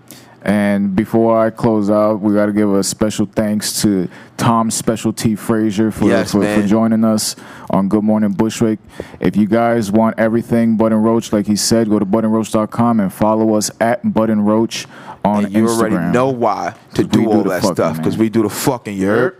And 0.42 0.96
before 0.96 1.38
I 1.38 1.50
close 1.50 1.90
out, 1.90 2.20
we 2.20 2.32
got 2.32 2.46
to 2.46 2.52
give 2.52 2.72
a 2.72 2.82
special 2.82 3.26
thanks 3.26 3.82
to 3.82 4.08
Tom 4.38 4.70
Special 4.70 5.12
T 5.12 5.34
Frazier 5.36 5.90
for, 5.90 6.06
Yes, 6.06 6.32
for, 6.32 6.42
for 6.42 6.66
joining 6.66 7.04
us 7.04 7.36
on 7.68 7.88
Good 7.90 8.04
Morning 8.04 8.32
Bushwick. 8.32 8.78
If 9.20 9.36
you 9.36 9.46
guys 9.46 9.92
want 9.92 10.18
everything 10.18 10.78
Bud 10.78 10.92
and 10.92 11.04
Roach, 11.04 11.30
like 11.32 11.46
he 11.46 11.56
said, 11.56 11.90
go 11.90 11.98
to 11.98 12.06
budandroach.com 12.06 13.00
and 13.00 13.12
follow 13.12 13.54
us 13.54 13.70
at 13.80 14.14
Bud 14.14 14.30
and 14.30 14.46
Roach 14.46 14.86
on 15.26 15.44
And 15.44 15.54
you 15.54 15.64
Instagram. 15.66 15.78
already 15.92 16.12
know 16.12 16.30
why 16.30 16.74
to 16.94 17.04
do 17.04 17.30
all 17.30 17.42
that 17.42 17.60
fucking, 17.60 17.74
stuff 17.74 17.96
because 17.98 18.16
we 18.16 18.30
do 18.30 18.42
the 18.42 18.48
fucking 18.48 18.96
yerp. 18.96 19.36